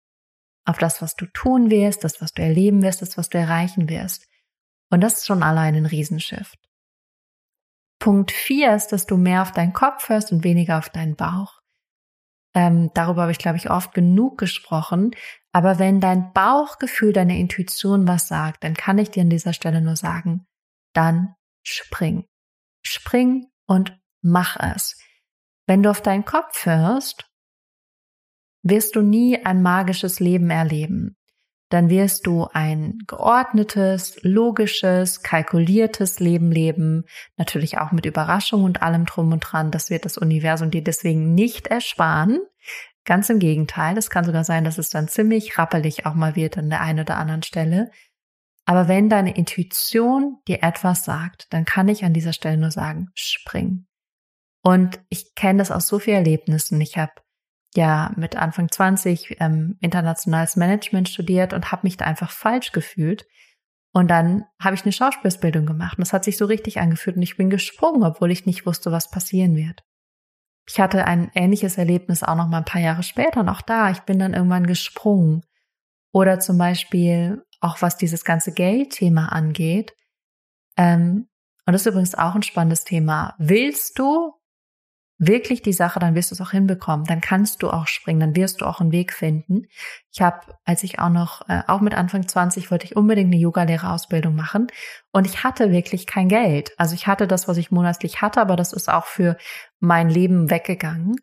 auf 0.65 0.79
das, 0.79 1.01
was 1.03 1.15
du 1.15 1.27
tun 1.27 1.71
wirst, 1.71 2.05
das, 2.05 2.21
was 2.21 2.33
du 2.33 2.43
erleben 2.43 2.83
wirst, 2.83 3.03
das, 3.03 3.17
was 3.17 3.29
du 3.29 3.39
erreichen 3.39 3.89
wirst. 3.89 4.27
Und 4.91 5.01
das 5.01 5.19
ist 5.19 5.27
schon 5.27 5.43
allein 5.43 5.75
ein 5.75 5.87
Riesenschiff. 5.87 6.55
Punkt 7.99 8.31
vier 8.31 8.75
ist, 8.75 8.89
dass 8.89 9.07
du 9.07 9.17
mehr 9.17 9.43
auf 9.43 9.53
deinen 9.53 9.73
Kopf 9.73 10.09
hörst 10.09 10.33
und 10.33 10.45
weniger 10.45 10.79
auf 10.79 10.89
deinen 10.89 11.17
Bauch. 11.17 11.58
Ähm, 12.59 12.91
darüber 12.93 13.23
habe 13.23 13.31
ich, 13.31 13.39
glaube 13.39 13.57
ich, 13.57 13.71
oft 13.71 13.95
genug 13.95 14.37
gesprochen. 14.37 15.13
Aber 15.53 15.79
wenn 15.79 16.01
dein 16.01 16.33
Bauchgefühl, 16.33 17.13
deine 17.13 17.39
Intuition 17.39 18.09
was 18.09 18.27
sagt, 18.27 18.65
dann 18.65 18.75
kann 18.75 18.99
ich 18.99 19.13
dir 19.13 19.23
an 19.23 19.31
dieser 19.31 19.53
Stelle 19.53 19.81
nur 19.81 19.95
sagen, 19.95 20.45
dann 20.93 21.37
spring. 21.65 22.27
Spring 22.85 23.47
und 23.69 23.97
mach 24.23 24.57
es. 24.57 25.01
Wenn 25.69 25.85
du 25.85 25.91
auf 25.91 26.03
deinen 26.03 26.25
Kopf 26.25 26.67
hörst, 26.67 27.31
wirst 28.65 28.97
du 28.97 29.03
nie 29.03 29.45
ein 29.45 29.63
magisches 29.63 30.19
Leben 30.19 30.51
erleben. 30.51 31.17
Dann 31.69 31.91
wirst 31.91 32.27
du 32.27 32.49
ein 32.53 32.99
geordnetes, 33.07 34.19
logisches, 34.23 35.23
kalkuliertes 35.23 36.19
Leben 36.19 36.51
leben, 36.51 37.05
natürlich 37.37 37.79
auch 37.79 37.93
mit 37.93 38.07
Überraschung 38.07 38.65
und 38.65 38.83
allem 38.83 39.05
drum 39.05 39.33
und 39.33 39.41
dran. 39.41 39.71
Das 39.71 39.91
wird 39.91 40.05
das 40.05 40.17
Universum 40.17 40.71
dir 40.71 40.83
deswegen 40.83 41.35
nicht 41.35 41.67
ersparen. 41.67 42.41
Ganz 43.05 43.29
im 43.31 43.39
Gegenteil, 43.39 43.97
es 43.99 44.11
kann 44.11 44.25
sogar 44.25 44.45
sein, 44.45 44.65
dass 44.65 44.79
es 44.79 44.91
dann 44.91 45.09
ziemlich 45.09 45.59
rappelig 45.59 46.07
auch 46.07 46.15
mal 46.15 46.37
wird 46.37 46.59
an 46.59 46.71
der 46.71 46.81
einen 46.81 47.01
oder 47.01 47.17
anderen 47.17 47.43
Stelle. 47.43 47.91
Aber 48.65 48.87
wenn 48.87 49.09
deine 49.09 49.35
Intuition 49.35 50.39
dir 50.47 50.63
etwas 50.63 51.05
sagt, 51.05 51.47
dann 51.51 51.65
kann 51.65 51.89
ich 51.89 52.05
an 52.05 52.13
dieser 52.13 52.35
Stelle 52.35 52.59
nur 52.59 52.71
sagen, 52.71 53.09
spring. 53.15 53.87
Und 54.63 55.01
ich 55.09 55.35
kenne 55.35 55.61
das 55.61 55.71
aus 55.71 55.89
so 55.89 55.99
vielen 55.99 56.19
Erlebnissen. 56.19 56.79
Ich 56.81 56.99
habe 56.99 57.13
ja 57.75 58.13
mit 58.17 58.37
Anfang 58.37 58.71
20 58.71 59.37
ähm, 59.41 59.77
internationales 59.81 60.57
Management 60.57 61.09
studiert 61.09 61.53
und 61.53 61.71
habe 61.71 61.87
mich 61.87 61.97
da 61.97 62.07
einfach 62.07 62.31
falsch 62.31 62.73
gefühlt. 62.73 63.27
Und 63.93 64.09
dann 64.09 64.45
habe 64.61 64.75
ich 64.75 64.85
eine 64.85 64.93
Schauspielsbildung 64.93 65.67
gemacht 65.67 65.99
und 65.99 66.03
das 66.03 66.13
hat 66.13 66.25
sich 66.25 66.37
so 66.37 66.45
richtig 66.45 66.79
angefühlt 66.79 67.17
und 67.17 67.23
ich 67.23 67.37
bin 67.37 67.51
gesprungen, 67.51 68.05
obwohl 68.05 68.31
ich 68.31 68.47
nicht 68.47 68.67
wusste, 68.67 68.93
was 68.93 69.11
passieren 69.11 69.57
wird. 69.57 69.83
Ich 70.69 70.79
hatte 70.79 71.07
ein 71.07 71.31
ähnliches 71.35 71.79
Erlebnis 71.79 72.23
auch 72.23 72.37
noch 72.37 72.47
mal 72.47 72.59
ein 72.59 72.65
paar 72.65 72.83
Jahre 72.83 73.03
später 73.03 73.43
noch 73.43 73.63
da. 73.63 73.91
Ich 73.91 74.01
bin 74.01 74.19
dann 74.19 74.35
irgendwann 74.35 74.67
gesprungen. 74.67 75.43
Oder 76.13 76.41
zum 76.41 76.59
Beispiel 76.59 77.43
auch 77.61 77.81
was 77.81 77.97
dieses 77.97 78.25
ganze 78.25 78.53
Geldthema 78.53 79.27
angeht. 79.27 79.95
Ähm, 80.77 81.29
und 81.67 81.73
das 81.73 81.83
ist 81.83 81.87
übrigens 81.87 82.15
auch 82.15 82.35
ein 82.35 82.43
spannendes 82.43 82.85
Thema. 82.85 83.35
Willst 83.39 83.99
du 83.99 84.33
wirklich 85.19 85.63
die 85.63 85.73
Sache, 85.73 85.99
dann 85.99 86.15
wirst 86.15 86.31
du 86.31 86.35
es 86.35 86.41
auch 86.41 86.53
hinbekommen. 86.53 87.05
Dann 87.05 87.21
kannst 87.21 87.63
du 87.63 87.71
auch 87.71 87.89
springen, 87.89 88.21
dann 88.21 88.37
wirst 88.37 88.61
du 88.61 88.67
auch 88.67 88.81
einen 88.81 88.93
Weg 88.93 89.13
finden. 89.13 89.67
Ich 90.13 90.23
habe, 90.23 90.55
als 90.65 90.85
ich 90.85 91.01
auch 91.01 91.09
noch, 91.09 91.49
äh, 91.49 91.63
auch 91.67 91.81
mit 91.81 91.95
Anfang 91.95 92.27
20, 92.27 92.71
wollte 92.71 92.87
ich 92.87 92.97
unbedingt 92.97 93.33
eine 93.33 93.41
Yogalehrerausbildung 93.41 94.35
machen. 94.35 94.69
Und 95.13 95.27
ich 95.27 95.43
hatte 95.43 95.73
wirklich 95.73 96.07
kein 96.07 96.29
Geld. 96.29 96.71
Also 96.79 96.95
ich 96.95 97.09
hatte 97.09 97.27
das, 97.27 97.49
was 97.49 97.57
ich 97.57 97.73
monatlich 97.73 98.23
hatte, 98.23 98.41
aber 98.41 98.55
das 98.57 98.73
ist 98.73 98.89
auch 98.89 99.07
für 99.07 99.37
mein 99.81 100.09
Leben 100.09 100.51
weggegangen. 100.51 101.17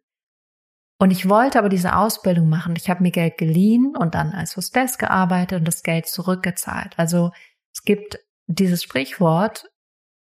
Und 0.98 1.12
ich 1.12 1.28
wollte 1.30 1.60
aber 1.60 1.70
diese 1.70 1.96
Ausbildung 1.96 2.50
machen. 2.50 2.76
Ich 2.78 2.90
habe 2.90 3.04
mir 3.04 3.12
Geld 3.12 3.38
geliehen 3.38 3.96
und 3.98 4.16
dann 4.16 4.32
als 4.32 4.56
Hostess 4.56 4.98
gearbeitet 4.98 5.60
und 5.60 5.68
das 5.68 5.84
Geld 5.84 6.08
zurückgezahlt. 6.08 6.94
Also 6.98 7.32
es 7.74 7.84
gibt 7.84 8.20
dieses 8.48 8.84
Sprichwort, 8.84 9.70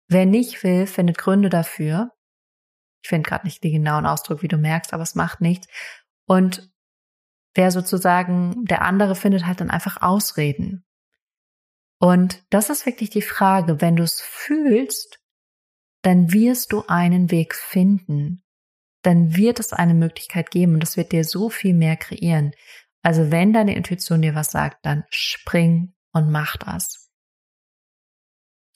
wer 0.09 0.25
nicht 0.25 0.63
will, 0.63 0.87
findet 0.87 1.17
Gründe 1.17 1.49
dafür. 1.49 2.11
Ich 3.03 3.09
finde 3.09 3.27
gerade 3.27 3.45
nicht 3.45 3.63
den 3.63 3.73
genauen 3.73 4.05
Ausdruck, 4.05 4.41
wie 4.41 4.47
du 4.47 4.57
merkst, 4.57 4.93
aber 4.93 5.03
es 5.03 5.15
macht 5.15 5.41
nichts. 5.41 5.67
Und 6.25 6.69
wer 7.53 7.71
sozusagen, 7.71 8.65
der 8.65 8.81
andere 8.81 9.15
findet 9.15 9.45
halt 9.45 9.61
dann 9.61 9.69
einfach 9.69 10.01
Ausreden. 10.01 10.85
Und 11.99 12.43
das 12.51 12.69
ist 12.69 12.85
wirklich 12.85 13.09
die 13.09 13.21
Frage, 13.21 13.81
wenn 13.81 13.95
du 13.95 14.03
es 14.03 14.21
fühlst, 14.21 15.19
dann 16.03 16.31
wirst 16.31 16.71
du 16.71 16.83
einen 16.87 17.31
Weg 17.31 17.55
finden. 17.55 18.43
Dann 19.01 19.35
wird 19.35 19.59
es 19.59 19.73
eine 19.73 19.93
Möglichkeit 19.93 20.51
geben 20.51 20.75
und 20.75 20.79
das 20.81 20.97
wird 20.97 21.11
dir 21.11 21.23
so 21.23 21.49
viel 21.49 21.73
mehr 21.73 21.97
kreieren. 21.97 22.51
Also 23.01 23.31
wenn 23.31 23.53
deine 23.53 23.75
Intuition 23.75 24.21
dir 24.21 24.35
was 24.35 24.51
sagt, 24.51 24.85
dann 24.85 25.05
spring 25.09 25.93
und 26.11 26.29
mach 26.29 26.57
das. 26.57 27.09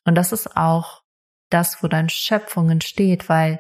Und 0.06 0.16
das 0.16 0.32
ist 0.32 0.56
auch 0.58 1.04
das, 1.50 1.84
wo 1.84 1.88
dein 1.88 2.10
Schöpfung 2.10 2.70
entsteht, 2.70 3.30
weil 3.30 3.60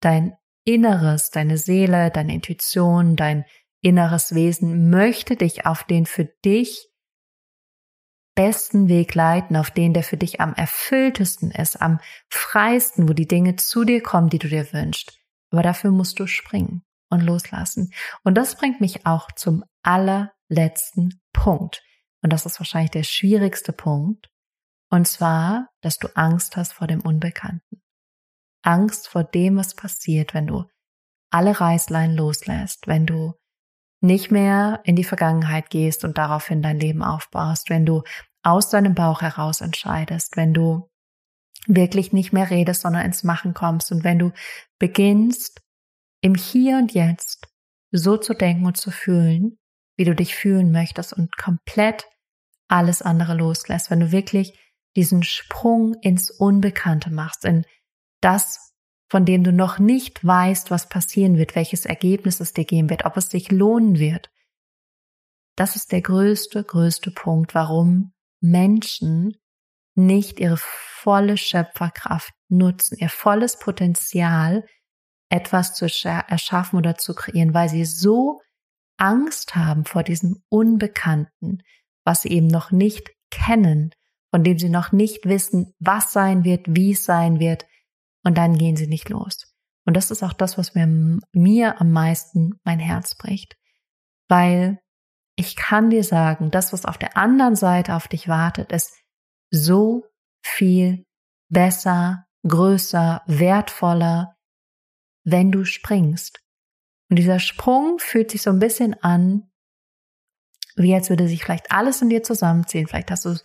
dein 0.00 0.36
Inneres, 0.64 1.30
deine 1.30 1.56
Seele, 1.56 2.10
deine 2.10 2.34
Intuition, 2.34 3.16
dein 3.16 3.44
inneres 3.80 4.34
Wesen 4.34 4.90
möchte 4.90 5.36
dich 5.36 5.66
auf 5.66 5.84
den 5.84 6.06
für 6.06 6.24
dich 6.24 6.90
besten 8.34 8.88
Weg 8.88 9.14
leiten, 9.14 9.56
auf 9.56 9.70
den, 9.70 9.92
der 9.92 10.02
für 10.02 10.16
dich 10.16 10.40
am 10.40 10.54
erfülltesten 10.54 11.50
ist, 11.50 11.80
am 11.80 11.98
freisten, 12.28 13.08
wo 13.08 13.12
die 13.12 13.28
Dinge 13.28 13.56
zu 13.56 13.84
dir 13.84 14.02
kommen, 14.02 14.28
die 14.28 14.38
du 14.38 14.48
dir 14.48 14.72
wünschst. 14.72 15.18
Aber 15.50 15.62
dafür 15.62 15.90
musst 15.90 16.18
du 16.20 16.26
springen 16.26 16.82
und 17.10 17.20
loslassen. 17.20 17.92
Und 18.22 18.34
das 18.34 18.56
bringt 18.56 18.80
mich 18.80 19.04
auch 19.06 19.30
zum 19.32 19.64
allerletzten 19.82 21.20
Punkt. 21.32 21.82
Und 22.22 22.32
das 22.32 22.46
ist 22.46 22.60
wahrscheinlich 22.60 22.92
der 22.92 23.02
schwierigste 23.02 23.72
Punkt. 23.72 24.30
Und 24.90 25.06
zwar, 25.06 25.68
dass 25.80 25.98
du 25.98 26.08
Angst 26.16 26.56
hast 26.56 26.72
vor 26.72 26.86
dem 26.86 27.00
Unbekannten. 27.00 27.82
Angst 28.62 29.08
vor 29.08 29.24
dem, 29.24 29.56
was 29.56 29.74
passiert, 29.74 30.34
wenn 30.34 30.46
du 30.46 30.64
alle 31.30 31.60
Reißlein 31.60 32.14
loslässt, 32.14 32.86
wenn 32.86 33.06
du 33.06 33.34
nicht 34.00 34.30
mehr 34.30 34.80
in 34.84 34.96
die 34.96 35.04
Vergangenheit 35.04 35.70
gehst 35.70 36.04
und 36.04 36.18
daraufhin 36.18 36.62
dein 36.62 36.78
Leben 36.78 37.02
aufbaust, 37.02 37.70
wenn 37.70 37.86
du 37.86 38.02
aus 38.42 38.70
deinem 38.70 38.94
Bauch 38.94 39.20
heraus 39.20 39.60
entscheidest, 39.60 40.36
wenn 40.36 40.54
du 40.54 40.88
wirklich 41.66 42.12
nicht 42.12 42.32
mehr 42.32 42.48
redest, 42.50 42.82
sondern 42.82 43.04
ins 43.04 43.22
Machen 43.22 43.54
kommst 43.54 43.92
und 43.92 44.02
wenn 44.02 44.18
du 44.18 44.32
beginnst, 44.78 45.60
im 46.22 46.34
Hier 46.34 46.78
und 46.78 46.92
Jetzt 46.92 47.48
so 47.92 48.16
zu 48.16 48.34
denken 48.34 48.66
und 48.66 48.76
zu 48.76 48.90
fühlen, 48.90 49.58
wie 49.96 50.04
du 50.04 50.14
dich 50.14 50.34
fühlen 50.34 50.72
möchtest 50.72 51.12
und 51.12 51.36
komplett 51.36 52.06
alles 52.68 53.02
andere 53.02 53.34
loslässt, 53.34 53.90
wenn 53.90 54.00
du 54.00 54.12
wirklich 54.12 54.58
diesen 54.96 55.22
Sprung 55.22 55.94
ins 56.00 56.30
Unbekannte 56.30 57.10
machst, 57.10 57.44
in 57.44 57.64
das, 58.20 58.74
von 59.08 59.24
dem 59.24 59.42
du 59.42 59.52
noch 59.52 59.78
nicht 59.78 60.24
weißt, 60.24 60.70
was 60.70 60.88
passieren 60.88 61.36
wird, 61.36 61.56
welches 61.56 61.84
Ergebnis 61.84 62.40
es 62.40 62.52
dir 62.52 62.64
geben 62.64 62.90
wird, 62.90 63.04
ob 63.04 63.16
es 63.16 63.28
dich 63.28 63.50
lohnen 63.50 63.98
wird. 63.98 64.30
Das 65.56 65.76
ist 65.76 65.92
der 65.92 66.00
größte, 66.00 66.64
größte 66.64 67.10
Punkt, 67.10 67.54
warum 67.54 68.12
Menschen 68.40 69.36
nicht 69.94 70.40
ihre 70.40 70.56
volle 70.56 71.36
Schöpferkraft 71.36 72.32
nutzen, 72.48 72.96
ihr 72.98 73.08
volles 73.08 73.58
Potenzial, 73.58 74.64
etwas 75.28 75.74
zu 75.74 75.86
erschaffen 76.04 76.78
oder 76.78 76.96
zu 76.96 77.14
kreieren, 77.14 77.54
weil 77.54 77.68
sie 77.68 77.84
so 77.84 78.40
Angst 78.96 79.54
haben 79.56 79.84
vor 79.84 80.02
diesem 80.02 80.42
Unbekannten, 80.48 81.62
was 82.04 82.22
sie 82.22 82.30
eben 82.30 82.48
noch 82.48 82.70
nicht 82.70 83.10
kennen, 83.30 83.90
von 84.30 84.44
dem 84.44 84.58
sie 84.58 84.68
noch 84.68 84.92
nicht 84.92 85.26
wissen, 85.26 85.74
was 85.78 86.12
sein 86.12 86.44
wird, 86.44 86.66
wie 86.68 86.92
es 86.92 87.04
sein 87.04 87.40
wird, 87.40 87.64
und 88.24 88.36
dann 88.36 88.58
gehen 88.58 88.76
sie 88.76 88.86
nicht 88.86 89.08
los. 89.08 89.46
Und 89.86 89.96
das 89.96 90.10
ist 90.10 90.22
auch 90.22 90.32
das, 90.32 90.58
was 90.58 90.74
mir, 90.74 90.86
mir 91.32 91.80
am 91.80 91.90
meisten 91.90 92.58
mein 92.64 92.78
Herz 92.78 93.14
bricht. 93.14 93.56
Weil 94.28 94.80
ich 95.36 95.56
kann 95.56 95.90
dir 95.90 96.04
sagen, 96.04 96.50
das, 96.50 96.72
was 96.72 96.84
auf 96.84 96.98
der 96.98 97.16
anderen 97.16 97.56
Seite 97.56 97.94
auf 97.94 98.06
dich 98.06 98.28
wartet, 98.28 98.72
ist 98.72 98.92
so 99.50 100.04
viel 100.44 101.04
besser, 101.48 102.26
größer, 102.46 103.22
wertvoller, 103.26 104.36
wenn 105.24 105.50
du 105.50 105.64
springst. 105.64 106.40
Und 107.08 107.16
dieser 107.16 107.40
Sprung 107.40 107.98
fühlt 107.98 108.30
sich 108.30 108.42
so 108.42 108.50
ein 108.50 108.58
bisschen 108.58 108.94
an, 109.02 109.50
wie 110.76 110.94
als 110.94 111.10
würde 111.10 111.26
sich 111.26 111.42
vielleicht 111.42 111.72
alles 111.72 112.00
in 112.00 112.08
dir 112.08 112.22
zusammenziehen. 112.22 112.86
Vielleicht 112.86 113.10
hast 113.10 113.24
du 113.24 113.36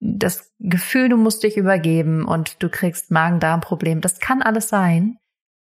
das 0.00 0.52
Gefühl, 0.58 1.08
du 1.08 1.16
musst 1.16 1.42
dich 1.42 1.56
übergeben 1.56 2.24
und 2.24 2.62
du 2.62 2.68
kriegst 2.68 3.10
Magen-Darm-Problem. 3.10 4.00
Das 4.00 4.18
kann 4.18 4.42
alles 4.42 4.68
sein. 4.68 5.18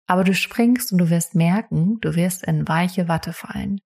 Aber 0.08 0.24
du 0.24 0.34
springst 0.34 0.92
und 0.92 1.00
du 1.00 1.10
wirst 1.10 1.36
merken, 1.36 2.00
du 2.00 2.16
wirst 2.16 2.46
in 2.46 2.68
weiche 2.68 3.08
Watte 3.08 3.34
fallen. 3.34 3.82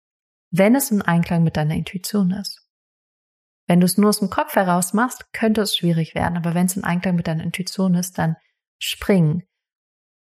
Wenn 0.52 0.76
es 0.76 0.92
im 0.92 1.02
Einklang 1.02 1.44
mit 1.44 1.58
deiner 1.58 1.76
Intuition 1.76 2.32
ist. 2.32 2.68
Wenn 3.68 3.82
du 3.82 3.86
es 3.86 3.98
nur 3.98 4.10
aus 4.10 4.20
dem 4.20 4.30
Kopf 4.30 4.56
heraus 4.56 4.94
machst, 4.94 5.32
könnte 5.34 5.62
es 5.62 5.76
schwierig 5.76 6.16
werden. 6.16 6.38
Aber 6.38 6.54
wenn 6.54 6.66
es 6.66 6.78
in 6.78 6.84
Einklang 6.84 7.16
mit 7.16 7.28
deiner 7.28 7.44
Intuition 7.44 7.96
ist, 7.96 8.18
dann 8.18 8.36
spring. 8.80 9.47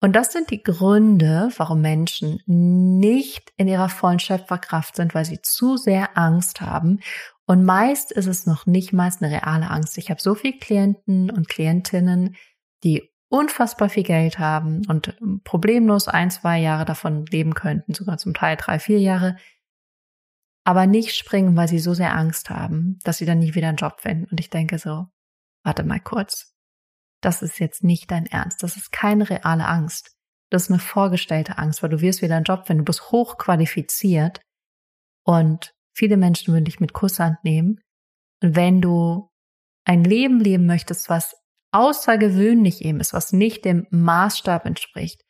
Und 0.01 0.15
das 0.15 0.33
sind 0.33 0.51
die 0.51 0.63
Gründe, 0.63 1.51
warum 1.57 1.81
Menschen 1.81 2.43
nicht 2.47 3.53
in 3.57 3.69
ihrer 3.69 3.89
vollen 3.89 4.19
Schöpferkraft 4.19 4.97
sind, 4.97 5.15
weil 5.15 5.25
sie 5.25 5.41
zu 5.41 5.79
sehr 5.79 6.19
Angst 6.19 6.61
haben 6.61 7.01
und 7.47 7.65
meist 7.65 8.11
ist 8.11 8.27
es 8.27 8.47
noch 8.47 8.67
nicht 8.67 8.93
mal 8.93 9.11
eine 9.21 9.31
reale 9.31 9.71
Angst. 9.71 9.99
Ich 9.99 10.11
habe 10.11 10.21
so 10.21 10.35
viele 10.35 10.59
Klienten 10.59 11.31
und 11.31 11.49
Klientinnen, 11.49 12.37
die 12.83 13.11
unfassbar 13.29 13.89
viel 13.89 14.03
Geld 14.03 14.39
haben 14.39 14.83
und 14.87 15.17
problemlos 15.45 16.09
ein, 16.09 16.31
zwei 16.31 16.59
Jahre 16.59 16.85
davon 16.85 17.27
leben 17.27 17.55
könnten, 17.55 17.93
sogar 17.93 18.17
zum 18.17 18.33
Teil 18.33 18.57
drei, 18.57 18.79
vier 18.79 19.01
Jahre, 19.01 19.37
aber 20.65 20.87
nicht 20.87 21.15
springen, 21.15 21.57
weil 21.57 21.69
sie 21.69 21.79
so 21.79 21.93
sehr 21.93 22.15
Angst 22.15 22.49
haben, 22.49 22.99
dass 23.05 23.19
sie 23.19 23.27
dann 23.27 23.41
nie 23.41 23.55
wieder 23.55 23.69
einen 23.69 23.77
Job 23.77 24.01
finden. 24.01 24.27
Und 24.31 24.41
ich 24.41 24.49
denke 24.49 24.79
so, 24.79 25.07
warte 25.63 25.83
mal 25.83 26.01
kurz. 26.01 26.54
Das 27.25 27.43
ist 27.43 27.59
jetzt 27.59 27.85
nicht 27.85 28.11
dein 28.11 28.27
Ernst. 28.27 28.63
Das 28.63 28.77
ist 28.77 28.93
keine 28.93 29.29
reale 29.29 29.67
Angst. 29.67 30.11
Das 30.51 30.65
ist 30.65 30.71
eine 30.71 30.79
vorgestellte 30.79 31.59
Angst, 31.59 31.83
weil 31.83 31.91
du 31.91 32.01
wirst 32.01 32.23
wieder 32.23 32.37
einen 32.37 32.45
Job 32.45 32.67
finden. 32.67 32.85
Du 32.85 32.91
bist 32.91 33.11
hochqualifiziert 33.11 34.41
und 35.25 35.75
Viele 35.95 36.17
Menschen 36.17 36.53
würden 36.53 36.65
dich 36.65 36.81
mit 36.81 36.93
Kusshand 36.93 37.43
nehmen. 37.45 37.81
Und 38.43 38.57
wenn 38.57 38.81
du 38.81 39.31
ein 39.85 40.03
Leben 40.03 40.41
leben 40.41 40.67
möchtest, 40.67 41.09
was 41.09 41.37
außergewöhnlich 41.71 42.85
eben 42.85 43.01
ist, 43.01 43.13
was 43.13 43.33
nicht 43.33 43.65
dem 43.65 43.87
Maßstab 43.91 44.67
entspricht, 44.67 45.23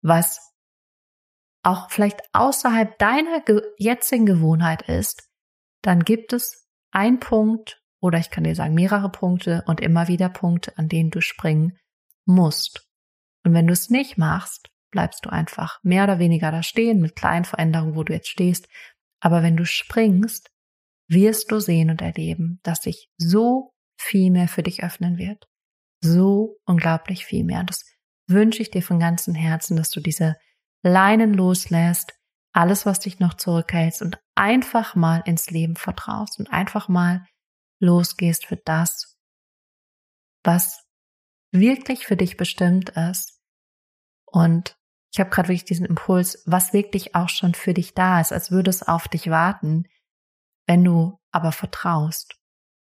was 0.00 0.40
auch 1.64 1.90
vielleicht 1.90 2.20
außerhalb 2.32 2.98
deiner 2.98 3.42
jetzigen 3.78 4.26
Gewohnheit 4.26 4.88
ist, 4.88 5.28
dann 5.82 6.04
gibt 6.04 6.32
es 6.32 6.68
ein 6.92 7.20
Punkt 7.20 7.81
oder 8.02 8.18
ich 8.18 8.28
kann 8.28 8.44
dir 8.44 8.54
sagen 8.54 8.74
mehrere 8.74 9.10
Punkte 9.10 9.62
und 9.66 9.80
immer 9.80 10.08
wieder 10.08 10.28
Punkte, 10.28 10.76
an 10.76 10.88
denen 10.88 11.10
du 11.10 11.22
springen 11.22 11.78
musst. 12.26 12.86
Und 13.44 13.54
wenn 13.54 13.66
du 13.66 13.72
es 13.72 13.88
nicht 13.88 14.18
machst, 14.18 14.68
bleibst 14.90 15.24
du 15.24 15.30
einfach 15.30 15.78
mehr 15.82 16.04
oder 16.04 16.18
weniger 16.18 16.52
da 16.52 16.62
stehen 16.62 17.00
mit 17.00 17.16
kleinen 17.16 17.46
Veränderungen, 17.46 17.96
wo 17.96 18.04
du 18.04 18.12
jetzt 18.12 18.28
stehst 18.28 18.68
aber 19.22 19.44
wenn 19.44 19.56
du 19.56 19.64
springst, 19.64 20.50
wirst 21.08 21.52
du 21.52 21.60
sehen 21.60 21.90
und 21.90 22.02
erleben, 22.02 22.58
dass 22.64 22.82
sich 22.82 23.08
so 23.16 23.72
viel 23.96 24.32
mehr 24.32 24.48
für 24.48 24.64
dich 24.64 24.82
öffnen 24.82 25.16
wird. 25.16 25.46
So 26.02 26.56
unglaublich 26.66 27.24
viel 27.24 27.44
mehr. 27.44 27.60
Und 27.60 27.70
das 27.70 27.84
wünsche 28.26 28.62
ich 28.62 28.70
dir 28.72 28.82
von 28.82 28.98
ganzem 28.98 29.34
Herzen, 29.34 29.76
dass 29.76 29.90
du 29.90 30.00
diese 30.00 30.34
Leinen 30.82 31.34
loslässt, 31.34 32.14
alles, 32.52 32.84
was 32.84 32.98
dich 32.98 33.20
noch 33.20 33.34
zurückhältst 33.34 34.02
und 34.02 34.18
einfach 34.34 34.96
mal 34.96 35.22
ins 35.24 35.50
Leben 35.50 35.76
vertraust 35.76 36.40
und 36.40 36.52
einfach 36.52 36.88
mal 36.88 37.24
losgehst 37.82 38.46
für 38.46 38.56
das, 38.56 39.18
was 40.44 40.84
wirklich 41.52 42.06
für 42.06 42.16
dich 42.16 42.36
bestimmt 42.36 42.90
ist 42.90 43.40
und 44.24 44.76
ich 45.12 45.20
habe 45.20 45.28
gerade 45.28 45.48
wirklich 45.48 45.66
diesen 45.66 45.84
Impuls, 45.84 46.42
was 46.46 46.72
wirklich 46.72 47.14
auch 47.14 47.28
schon 47.28 47.54
für 47.54 47.74
dich 47.74 47.92
da 47.92 48.20
ist, 48.20 48.32
als 48.32 48.50
würde 48.50 48.70
es 48.70 48.82
auf 48.82 49.08
dich 49.08 49.28
warten, 49.28 49.84
wenn 50.66 50.82
du 50.82 51.18
aber 51.32 51.52
vertraust, 51.52 52.34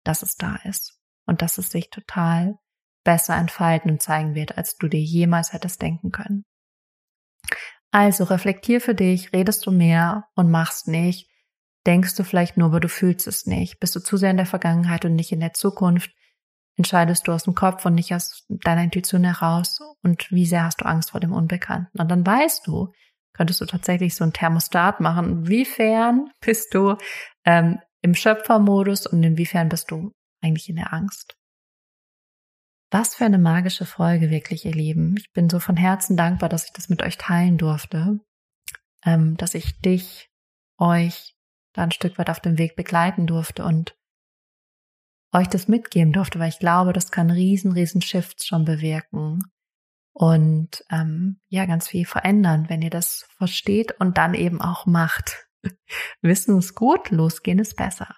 dass 0.06 0.22
es 0.22 0.36
da 0.36 0.56
ist 0.64 0.98
und 1.26 1.42
dass 1.42 1.58
es 1.58 1.70
sich 1.70 1.90
total 1.90 2.58
besser 3.04 3.36
entfalten 3.36 3.92
und 3.92 4.02
zeigen 4.02 4.36
wird, 4.36 4.58
als 4.58 4.78
du 4.78 4.88
dir 4.88 5.02
jemals 5.02 5.52
hättest 5.52 5.82
denken 5.82 6.12
können. 6.12 6.46
Also 7.92 8.24
reflektier 8.24 8.80
für 8.80 8.96
dich, 8.96 9.34
redest 9.34 9.66
du 9.66 9.72
mehr 9.72 10.30
und 10.36 10.50
machst 10.50 10.88
nicht. 10.88 11.30
Denkst 11.86 12.16
du 12.16 12.24
vielleicht 12.24 12.58
nur, 12.58 12.68
aber 12.68 12.80
du 12.80 12.88
fühlst 12.88 13.28
es 13.28 13.46
nicht. 13.46 13.80
Bist 13.80 13.96
du 13.96 14.00
zu 14.00 14.18
sehr 14.18 14.32
in 14.32 14.38
der 14.38 14.46
Vergangenheit 14.46 15.04
und 15.06 15.16
nicht 15.16 15.32
in 15.32 15.42
der 15.42 15.54
Zukunft? 15.54 16.12
Entscheidest 16.76 17.28
du 17.28 17.32
aus 17.32 17.44
dem 17.44 17.56
Kopf 17.56 17.86
und 17.86 17.96
nicht 17.96 18.14
aus 18.16 18.46
deiner 18.50 18.84
Intuition 18.84 19.24
heraus? 19.24 19.80
Und 20.02 20.32
wie 20.32 20.46
sehr 20.46 20.64
hast 20.64 20.82
du 20.82 20.86
Angst 20.86 21.12
vor 21.12 21.20
dem 21.20 21.34
Unbekannten? 21.34 22.00
Und 22.00 22.10
dann 22.10 22.26
weißt 22.26 22.66
du, 22.66 22.92
könntest 23.34 23.62
du 23.62 23.66
tatsächlich 23.66 24.16
so 24.16 24.24
ein 24.24 24.34
Thermostat 24.34 25.02
machen. 25.02 25.26
Inwiefern 25.26 26.30
bist 26.40 26.74
du 26.74 26.96
ähm, 27.46 27.80
im 28.02 28.16
Schöpfermodus 28.16 29.06
und 29.08 29.22
inwiefern 29.24 29.70
bist 29.70 29.92
du 29.92 30.12
eigentlich 30.42 30.70
in 30.70 30.78
der 30.78 30.94
Angst? 30.94 31.36
Was 32.92 33.16
für 33.16 33.26
eine 33.26 33.40
magische 33.40 33.86
Folge 33.86 34.30
wirklich, 34.30 34.66
ihr 34.66 34.74
Lieben. 34.74 35.16
Ich 35.18 35.32
bin 35.32 35.50
so 35.50 35.60
von 35.60 35.76
Herzen 35.76 36.16
dankbar, 36.16 36.48
dass 36.48 36.66
ich 36.66 36.74
das 36.74 36.90
mit 36.90 37.02
euch 37.02 37.18
teilen 37.18 37.58
durfte, 37.58 38.20
ähm, 39.04 39.36
dass 39.38 39.56
ich 39.56 39.80
dich, 39.82 40.30
euch 40.78 41.33
da 41.74 41.84
ein 41.84 41.92
Stück 41.92 42.18
weit 42.18 42.30
auf 42.30 42.40
dem 42.40 42.58
Weg 42.58 42.76
begleiten 42.76 43.28
durfte 43.28 43.64
und 43.64 43.96
euch 45.34 45.48
das 45.48 45.68
mitgeben 45.68 46.14
durfte, 46.14 46.40
weil 46.40 46.50
ich 46.50 46.60
glaube, 46.60 46.94
das 46.94 47.12
kann 47.12 47.32
riesen, 47.32 47.72
riesen 47.72 48.02
Shifts 48.02 48.46
schon 48.46 48.66
bewirken 48.66 49.42
und 50.14 50.86
ähm, 50.92 51.40
ja, 51.50 51.66
ganz 51.66 51.88
viel 51.88 52.06
verändern, 52.06 52.70
wenn 52.70 52.84
ihr 52.84 52.92
das 52.92 53.28
versteht 53.38 54.00
und 54.00 54.18
dann 54.18 54.36
eben 54.36 54.62
auch 54.62 54.86
macht. 54.86 55.48
Wissen 56.22 56.60
ist 56.60 56.76
gut, 56.76 57.10
losgehen 57.10 57.60
ist 57.60 57.76
besser. 57.76 58.16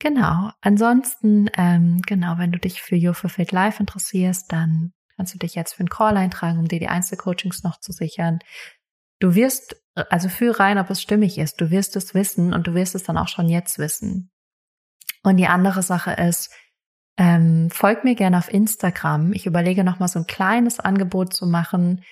Genau. 0.00 0.50
Ansonsten, 0.62 1.48
ähm, 1.56 2.00
genau, 2.06 2.38
wenn 2.38 2.52
du 2.52 2.58
dich 2.58 2.82
für 2.82 2.96
Your 2.96 3.14
Fulfilled 3.14 3.52
Life 3.52 3.80
interessierst, 3.80 4.50
dann 4.50 4.92
kannst 5.14 5.34
du 5.34 5.38
dich 5.38 5.54
jetzt 5.54 5.74
für 5.74 5.80
einen 5.80 5.90
Call 5.90 6.16
eintragen, 6.16 6.58
um 6.58 6.66
dir 6.66 6.80
die 6.80 6.88
Einzelcoachings 6.88 7.62
noch 7.62 7.78
zu 7.78 7.92
sichern. 7.92 8.40
Du 9.20 9.34
wirst, 9.34 9.76
also 10.10 10.28
für 10.28 10.58
rein, 10.58 10.78
ob 10.78 10.90
es 10.90 11.02
stimmig 11.02 11.38
ist, 11.38 11.60
du 11.60 11.70
wirst 11.70 11.96
es 11.96 12.14
wissen 12.14 12.54
und 12.54 12.66
du 12.66 12.74
wirst 12.74 12.94
es 12.94 13.02
dann 13.02 13.18
auch 13.18 13.28
schon 13.28 13.48
jetzt 13.48 13.78
wissen. 13.78 14.30
Und 15.22 15.36
die 15.36 15.46
andere 15.46 15.82
Sache 15.82 16.12
ist, 16.12 16.50
ähm, 17.18 17.70
folgt 17.70 18.04
mir 18.04 18.14
gerne 18.14 18.38
auf 18.38 18.52
Instagram. 18.52 19.32
Ich 19.32 19.46
überlege 19.46 19.84
nochmal 19.84 20.08
so 20.08 20.18
ein 20.18 20.26
kleines 20.26 20.80
Angebot 20.80 21.34
zu 21.34 21.46
machen 21.46 22.02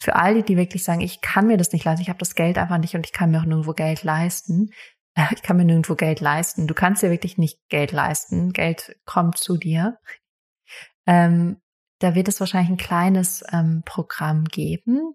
für 0.00 0.16
alle, 0.16 0.42
die 0.42 0.56
wirklich 0.56 0.84
sagen, 0.84 1.00
ich 1.00 1.20
kann 1.20 1.46
mir 1.46 1.56
das 1.56 1.72
nicht 1.72 1.84
leisten, 1.84 2.02
ich 2.02 2.08
habe 2.08 2.18
das 2.18 2.34
Geld 2.34 2.58
einfach 2.58 2.78
nicht 2.78 2.94
und 2.94 3.06
ich 3.06 3.12
kann 3.12 3.30
mir 3.30 3.40
auch 3.40 3.44
nirgendwo 3.44 3.72
Geld 3.72 4.02
leisten. 4.02 4.70
Äh, 5.14 5.26
ich 5.34 5.42
kann 5.42 5.56
mir 5.56 5.64
nirgendwo 5.64 5.94
Geld 5.94 6.20
leisten. 6.20 6.66
Du 6.66 6.74
kannst 6.74 7.02
dir 7.02 7.10
wirklich 7.10 7.38
nicht 7.38 7.58
Geld 7.68 7.92
leisten. 7.92 8.52
Geld 8.52 8.96
kommt 9.04 9.38
zu 9.38 9.56
dir. 9.56 9.98
Ähm, 11.06 11.60
da 12.00 12.14
wird 12.14 12.28
es 12.28 12.40
wahrscheinlich 12.40 12.70
ein 12.70 12.76
kleines 12.76 13.44
ähm, 13.52 13.82
Programm 13.84 14.44
geben. 14.44 15.14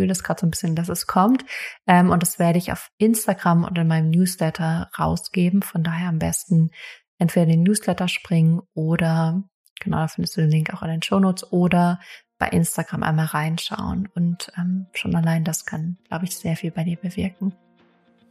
Fühle 0.00 0.12
es 0.12 0.22
gerade 0.22 0.40
so 0.40 0.46
ein 0.46 0.50
bisschen, 0.50 0.74
dass 0.74 0.88
es 0.88 1.06
kommt. 1.06 1.44
Ähm, 1.86 2.08
und 2.08 2.22
das 2.22 2.38
werde 2.38 2.58
ich 2.58 2.72
auf 2.72 2.90
Instagram 2.96 3.64
und 3.64 3.76
in 3.76 3.86
meinem 3.86 4.08
Newsletter 4.08 4.90
rausgeben. 4.98 5.60
Von 5.60 5.82
daher 5.82 6.08
am 6.08 6.18
besten 6.18 6.70
entweder 7.18 7.44
den 7.44 7.62
Newsletter 7.62 8.08
springen 8.08 8.62
oder, 8.72 9.42
genau, 9.78 9.98
da 9.98 10.08
findest 10.08 10.38
du 10.38 10.40
den 10.40 10.50
Link 10.50 10.72
auch 10.72 10.82
in 10.82 10.88
den 10.88 11.02
Shownotes 11.02 11.52
oder 11.52 12.00
bei 12.38 12.48
Instagram 12.48 13.02
einmal 13.02 13.26
reinschauen. 13.26 14.08
Und 14.14 14.50
ähm, 14.56 14.86
schon 14.94 15.14
allein 15.14 15.44
das 15.44 15.66
kann, 15.66 15.98
glaube 16.08 16.24
ich, 16.24 16.34
sehr 16.34 16.56
viel 16.56 16.70
bei 16.70 16.84
dir 16.84 16.96
bewirken. 16.96 17.52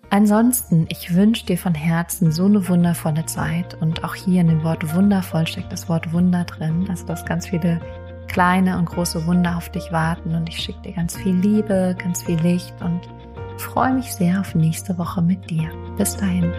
Ansonsten, 0.09 0.87
ich 0.89 1.13
wünsche 1.13 1.45
dir 1.45 1.59
von 1.59 1.75
Herzen 1.75 2.31
so 2.31 2.45
eine 2.45 2.67
wundervolle 2.67 3.27
Zeit 3.27 3.75
und 3.75 4.03
auch 4.03 4.15
hier 4.15 4.41
in 4.41 4.47
dem 4.47 4.63
Wort 4.63 4.95
wundervoll 4.95 5.45
steckt 5.45 5.71
das 5.71 5.87
Wort 5.87 6.11
Wunder 6.13 6.45
drin, 6.45 6.87
also 6.89 7.05
dass 7.05 7.25
ganz 7.25 7.45
viele 7.45 7.79
kleine 8.29 8.77
und 8.77 8.85
große 8.85 9.25
Wunder 9.25 9.57
auf 9.57 9.69
dich 9.69 9.91
warten 9.91 10.35
und 10.35 10.47
ich 10.47 10.57
schicke 10.57 10.81
dir 10.83 10.93
ganz 10.93 11.17
viel 11.17 11.35
Liebe, 11.35 11.95
ganz 12.01 12.23
viel 12.23 12.39
Licht 12.39 12.73
und 12.81 13.01
freue 13.57 13.93
mich 13.93 14.13
sehr 14.13 14.39
auf 14.39 14.55
nächste 14.55 14.97
Woche 14.97 15.21
mit 15.21 15.49
dir. 15.49 15.69
Bis 15.97 16.15
dahin. 16.15 16.53